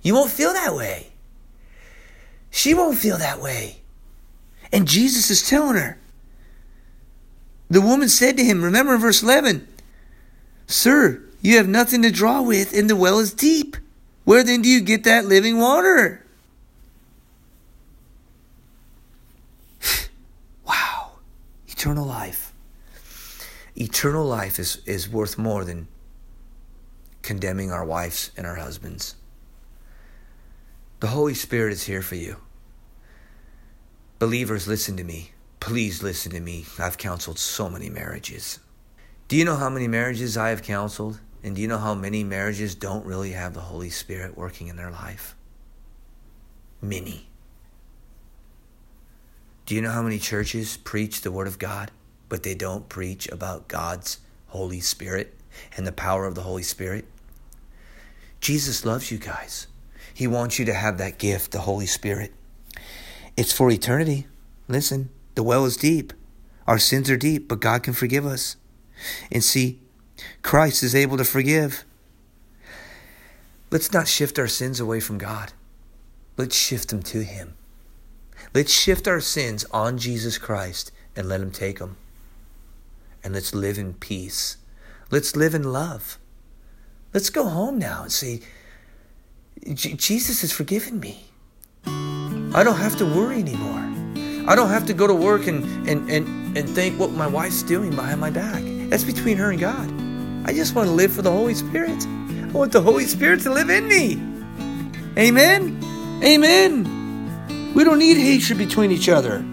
You 0.00 0.14
won't 0.14 0.30
feel 0.30 0.54
that 0.54 0.74
way. 0.74 1.08
She 2.50 2.72
won't 2.72 2.96
feel 2.96 3.18
that 3.18 3.42
way. 3.42 3.82
And 4.72 4.88
Jesus 4.88 5.30
is 5.30 5.46
telling 5.46 5.76
her. 5.76 5.98
The 7.68 7.82
woman 7.82 8.08
said 8.08 8.38
to 8.38 8.44
him, 8.44 8.64
remember 8.64 8.96
verse 8.96 9.22
11, 9.22 9.68
Sir, 10.66 11.22
you 11.42 11.56
have 11.56 11.68
nothing 11.68 12.02
to 12.02 12.10
draw 12.10 12.40
with, 12.40 12.72
and 12.72 12.88
the 12.88 12.96
well 12.96 13.18
is 13.18 13.34
deep. 13.34 13.76
Where 14.24 14.44
then 14.44 14.62
do 14.62 14.68
you 14.68 14.80
get 14.80 15.02
that 15.04 15.26
living 15.26 15.58
water? 15.58 16.24
wow. 20.66 21.10
Eternal 21.66 22.06
life. 22.06 22.52
Eternal 23.76 24.24
life 24.24 24.60
is, 24.60 24.80
is 24.86 25.08
worth 25.08 25.36
more 25.36 25.64
than 25.64 25.88
condemning 27.22 27.72
our 27.72 27.84
wives 27.84 28.30
and 28.36 28.46
our 28.46 28.56
husbands. 28.56 29.16
The 31.00 31.08
Holy 31.08 31.34
Spirit 31.34 31.72
is 31.72 31.82
here 31.82 32.02
for 32.02 32.14
you. 32.14 32.36
Believers, 34.20 34.68
listen 34.68 34.96
to 34.98 35.02
me. 35.02 35.32
Please 35.58 36.00
listen 36.04 36.30
to 36.30 36.40
me. 36.40 36.66
I've 36.78 36.98
counseled 36.98 37.40
so 37.40 37.68
many 37.68 37.90
marriages. 37.90 38.60
Do 39.26 39.36
you 39.36 39.44
know 39.44 39.56
how 39.56 39.68
many 39.68 39.88
marriages 39.88 40.36
I 40.36 40.50
have 40.50 40.62
counseled? 40.62 41.18
And 41.44 41.56
do 41.56 41.62
you 41.62 41.68
know 41.68 41.78
how 41.78 41.94
many 41.94 42.22
marriages 42.22 42.74
don't 42.74 43.04
really 43.04 43.32
have 43.32 43.54
the 43.54 43.60
Holy 43.60 43.90
Spirit 43.90 44.36
working 44.36 44.68
in 44.68 44.76
their 44.76 44.90
life? 44.90 45.34
Many. 46.80 47.28
Do 49.66 49.74
you 49.74 49.82
know 49.82 49.90
how 49.90 50.02
many 50.02 50.18
churches 50.18 50.76
preach 50.76 51.20
the 51.20 51.32
Word 51.32 51.46
of 51.46 51.58
God, 51.58 51.90
but 52.28 52.42
they 52.42 52.54
don't 52.54 52.88
preach 52.88 53.28
about 53.28 53.68
God's 53.68 54.18
Holy 54.48 54.80
Spirit 54.80 55.34
and 55.76 55.86
the 55.86 55.92
power 55.92 56.26
of 56.26 56.34
the 56.34 56.42
Holy 56.42 56.62
Spirit? 56.62 57.06
Jesus 58.40 58.84
loves 58.84 59.10
you 59.10 59.18
guys. 59.18 59.66
He 60.14 60.26
wants 60.26 60.58
you 60.58 60.64
to 60.66 60.74
have 60.74 60.98
that 60.98 61.18
gift, 61.18 61.52
the 61.52 61.60
Holy 61.60 61.86
Spirit. 61.86 62.32
It's 63.36 63.52
for 63.52 63.70
eternity. 63.70 64.26
Listen, 64.68 65.10
the 65.34 65.42
well 65.42 65.64
is 65.64 65.76
deep. 65.76 66.12
Our 66.66 66.78
sins 66.78 67.10
are 67.10 67.16
deep, 67.16 67.48
but 67.48 67.60
God 67.60 67.82
can 67.82 67.94
forgive 67.94 68.26
us. 68.26 68.56
And 69.30 69.42
see, 69.42 69.80
Christ 70.42 70.82
is 70.82 70.94
able 70.94 71.16
to 71.16 71.24
forgive. 71.24 71.84
Let's 73.70 73.92
not 73.92 74.08
shift 74.08 74.38
our 74.38 74.48
sins 74.48 74.80
away 74.80 75.00
from 75.00 75.18
God. 75.18 75.52
Let's 76.36 76.56
shift 76.56 76.90
them 76.90 77.02
to 77.04 77.22
Him. 77.22 77.54
Let's 78.54 78.72
shift 78.72 79.08
our 79.08 79.20
sins 79.20 79.64
on 79.70 79.98
Jesus 79.98 80.36
Christ 80.36 80.92
and 81.16 81.28
let 81.28 81.40
Him 81.40 81.50
take 81.50 81.78
them. 81.78 81.96
And 83.24 83.34
let's 83.34 83.54
live 83.54 83.78
in 83.78 83.94
peace. 83.94 84.58
Let's 85.10 85.36
live 85.36 85.54
in 85.54 85.62
love. 85.62 86.18
Let's 87.14 87.30
go 87.30 87.48
home 87.48 87.78
now 87.78 88.02
and 88.02 88.12
say, 88.12 88.40
Jesus 89.64 90.40
has 90.40 90.52
forgiven 90.52 90.98
me. 90.98 91.26
I 91.86 92.62
don't 92.64 92.78
have 92.78 92.96
to 92.96 93.06
worry 93.06 93.38
anymore. 93.38 94.50
I 94.50 94.56
don't 94.56 94.68
have 94.68 94.86
to 94.86 94.94
go 94.94 95.06
to 95.06 95.14
work 95.14 95.46
and, 95.46 95.64
and, 95.88 96.10
and, 96.10 96.56
and 96.58 96.68
think 96.68 96.98
what 96.98 97.12
my 97.12 97.26
wife's 97.26 97.62
doing 97.62 97.94
behind 97.94 98.20
my 98.20 98.30
back. 98.30 98.62
That's 98.90 99.04
between 99.04 99.36
her 99.36 99.50
and 99.50 99.60
God. 99.60 100.01
I 100.44 100.52
just 100.52 100.74
want 100.74 100.88
to 100.88 100.92
live 100.92 101.12
for 101.12 101.22
the 101.22 101.30
Holy 101.30 101.54
Spirit. 101.54 102.06
I 102.06 102.50
want 102.52 102.72
the 102.72 102.80
Holy 102.80 103.06
Spirit 103.06 103.40
to 103.42 103.50
live 103.50 103.70
in 103.70 103.86
me. 103.86 104.14
Amen. 105.16 105.78
Amen. 106.22 107.72
We 107.74 107.84
don't 107.84 107.98
need 107.98 108.16
hatred 108.16 108.58
between 108.58 108.90
each 108.90 109.08
other. 109.08 109.44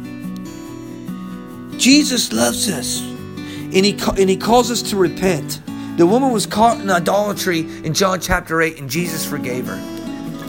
Jesus 1.78 2.34
loves 2.34 2.70
us, 2.70 3.02
and 3.02 3.86
he, 3.86 3.98
and 4.18 4.30
he 4.30 4.36
calls 4.36 4.70
us 4.72 4.82
to 4.90 4.98
repent. 4.98 5.62
The 5.98 6.06
woman 6.06 6.32
was 6.32 6.46
caught 6.46 6.80
in 6.80 6.90
idolatry 6.90 7.60
in 7.60 7.94
John 7.94 8.20
chapter 8.20 8.62
8, 8.62 8.80
and 8.80 8.90
Jesus 8.90 9.26
forgave 9.26 9.68
her. 9.68 9.80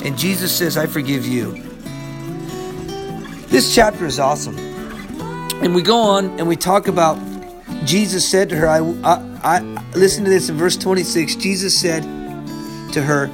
And 0.04 0.16
Jesus 0.16 0.56
says, 0.56 0.76
I 0.76 0.86
forgive 0.86 1.26
you. 1.26 1.62
This 3.48 3.74
chapter 3.74 4.06
is 4.06 4.18
awesome. 4.18 4.56
And 5.62 5.74
we 5.74 5.82
go 5.82 5.98
on 5.98 6.38
and 6.38 6.48
we 6.48 6.56
talk 6.56 6.88
about 6.88 7.18
Jesus 7.84 8.28
said 8.28 8.48
to 8.50 8.56
her, 8.56 8.68
I, 8.68 8.78
I, 9.02 9.20
I 9.42 9.79
listen 9.94 10.24
to 10.24 10.30
this 10.30 10.48
in 10.48 10.56
verse 10.56 10.76
26. 10.76 11.36
Jesus 11.36 11.78
said 11.78 12.02
to 12.92 13.02
her, 13.02 13.30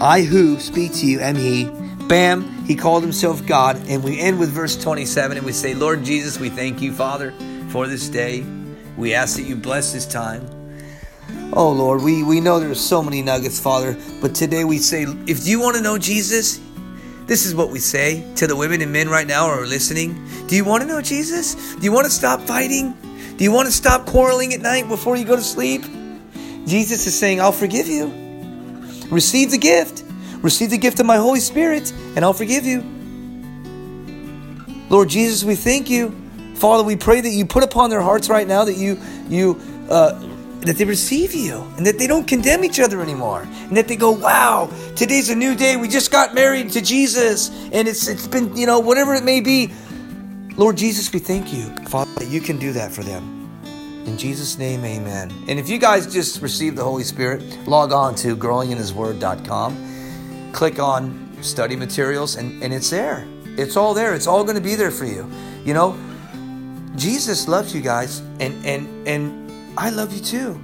I 0.00 0.22
who 0.22 0.58
speak 0.60 0.92
to 0.94 1.06
you 1.06 1.20
am 1.20 1.36
he. 1.36 1.70
Bam, 2.06 2.64
he 2.64 2.76
called 2.76 3.02
himself 3.02 3.44
God. 3.46 3.76
And 3.88 4.04
we 4.04 4.20
end 4.20 4.38
with 4.38 4.50
verse 4.50 4.76
27 4.76 5.38
and 5.38 5.46
we 5.46 5.52
say, 5.52 5.74
Lord 5.74 6.04
Jesus, 6.04 6.38
we 6.38 6.48
thank 6.48 6.80
you, 6.80 6.92
Father, 6.92 7.32
for 7.68 7.86
this 7.86 8.08
day. 8.08 8.44
We 8.96 9.14
ask 9.14 9.36
that 9.36 9.42
you 9.42 9.56
bless 9.56 9.92
this 9.92 10.06
time. 10.06 10.48
Oh 11.52 11.70
Lord, 11.70 12.02
we, 12.02 12.22
we 12.22 12.40
know 12.40 12.60
there's 12.60 12.80
so 12.80 13.02
many 13.02 13.22
nuggets, 13.22 13.58
Father, 13.58 13.96
but 14.20 14.34
today 14.34 14.64
we 14.64 14.78
say, 14.78 15.04
if 15.26 15.46
you 15.46 15.60
want 15.60 15.76
to 15.76 15.82
know 15.82 15.98
Jesus, 15.98 16.60
this 17.26 17.44
is 17.44 17.54
what 17.54 17.70
we 17.70 17.78
say 17.78 18.24
to 18.36 18.46
the 18.46 18.54
women 18.54 18.82
and 18.82 18.92
men 18.92 19.08
right 19.08 19.26
now 19.26 19.46
who 19.46 19.62
are 19.62 19.66
listening. 19.66 20.28
Do 20.46 20.54
you 20.54 20.64
want 20.64 20.82
to 20.82 20.88
know 20.88 21.00
Jesus? 21.00 21.74
Do 21.74 21.82
you 21.82 21.92
want 21.92 22.04
to 22.04 22.10
stop 22.10 22.40
fighting? 22.42 22.94
Do 23.36 23.44
you 23.44 23.52
want 23.52 23.66
to 23.66 23.72
stop 23.72 24.06
quarreling 24.06 24.54
at 24.54 24.60
night 24.60 24.88
before 24.88 25.16
you 25.16 25.24
go 25.24 25.36
to 25.36 25.42
sleep? 25.42 25.82
Jesus 26.66 27.06
is 27.06 27.18
saying, 27.18 27.40
I'll 27.40 27.52
forgive 27.52 27.86
you. 27.86 28.06
Receive 29.10 29.50
the 29.50 29.58
gift. 29.58 30.04
receive 30.42 30.70
the 30.70 30.78
gift 30.78 31.00
of 31.00 31.06
my 31.06 31.16
Holy 31.16 31.40
Spirit, 31.40 31.92
and 32.14 32.24
I'll 32.24 32.32
forgive 32.32 32.64
you. 32.64 32.84
Lord 34.90 35.08
Jesus, 35.08 35.44
we 35.44 35.56
thank 35.56 35.88
you. 35.90 36.14
Father, 36.54 36.82
we 36.82 36.96
pray 36.96 37.20
that 37.20 37.30
you 37.30 37.44
put 37.44 37.62
upon 37.62 37.90
their 37.90 38.00
hearts 38.00 38.28
right 38.28 38.46
now 38.46 38.64
that 38.64 38.76
you 38.76 38.98
you 39.28 39.60
uh, 39.90 40.18
that 40.60 40.76
they 40.76 40.84
receive 40.84 41.34
you 41.34 41.62
and 41.76 41.86
that 41.86 41.98
they 41.98 42.06
don't 42.06 42.26
condemn 42.26 42.64
each 42.64 42.80
other 42.80 43.00
anymore 43.00 43.42
and 43.42 43.76
that 43.76 43.86
they 43.86 43.94
go 43.94 44.10
wow 44.10 44.70
today's 44.96 45.30
a 45.30 45.34
new 45.34 45.54
day 45.54 45.76
we 45.76 45.86
just 45.86 46.10
got 46.10 46.34
married 46.34 46.70
to 46.70 46.80
jesus 46.80 47.50
and 47.72 47.86
it's 47.86 48.08
it's 48.08 48.26
been 48.26 48.54
you 48.56 48.66
know 48.66 48.80
whatever 48.80 49.14
it 49.14 49.22
may 49.22 49.40
be 49.40 49.70
lord 50.56 50.76
jesus 50.76 51.12
we 51.12 51.20
thank 51.20 51.52
you 51.52 51.66
father 51.86 52.10
that 52.14 52.28
you 52.28 52.40
can 52.40 52.58
do 52.58 52.72
that 52.72 52.90
for 52.90 53.04
them 53.04 53.35
in 54.06 54.16
jesus 54.16 54.58
name 54.58 54.84
amen 54.84 55.32
and 55.48 55.58
if 55.58 55.68
you 55.68 55.78
guys 55.78 56.12
just 56.12 56.42
received 56.42 56.76
the 56.76 56.84
holy 56.84 57.04
spirit 57.04 57.42
log 57.66 57.92
on 57.92 58.14
to 58.14 58.36
growinginhisword.com 58.36 60.50
click 60.52 60.78
on 60.78 61.36
study 61.42 61.76
materials 61.76 62.36
and, 62.36 62.62
and 62.62 62.72
it's 62.72 62.90
there 62.90 63.26
it's 63.58 63.76
all 63.76 63.94
there 63.94 64.14
it's 64.14 64.26
all 64.26 64.44
going 64.44 64.56
to 64.56 64.62
be 64.62 64.74
there 64.74 64.90
for 64.90 65.04
you 65.04 65.30
you 65.64 65.74
know 65.74 65.96
jesus 66.96 67.48
loves 67.48 67.74
you 67.74 67.80
guys 67.80 68.20
and 68.40 68.64
and 68.64 69.08
and 69.08 69.46
I 69.78 69.90
love 69.90 70.12
you 70.12 70.20
too. 70.20 70.60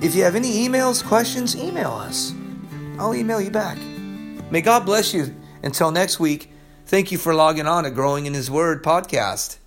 If 0.00 0.14
you 0.14 0.24
have 0.24 0.34
any 0.34 0.68
emails, 0.68 1.04
questions, 1.04 1.56
email 1.56 1.92
us. 1.92 2.32
I'll 2.98 3.14
email 3.14 3.40
you 3.40 3.50
back. 3.50 3.78
May 4.50 4.60
God 4.60 4.84
bless 4.84 5.14
you. 5.14 5.34
Until 5.62 5.90
next 5.90 6.18
week, 6.18 6.50
thank 6.86 7.12
you 7.12 7.18
for 7.18 7.34
logging 7.34 7.66
on 7.66 7.84
to 7.84 7.90
Growing 7.90 8.26
in 8.26 8.34
His 8.34 8.50
Word 8.50 8.82
podcast. 8.82 9.58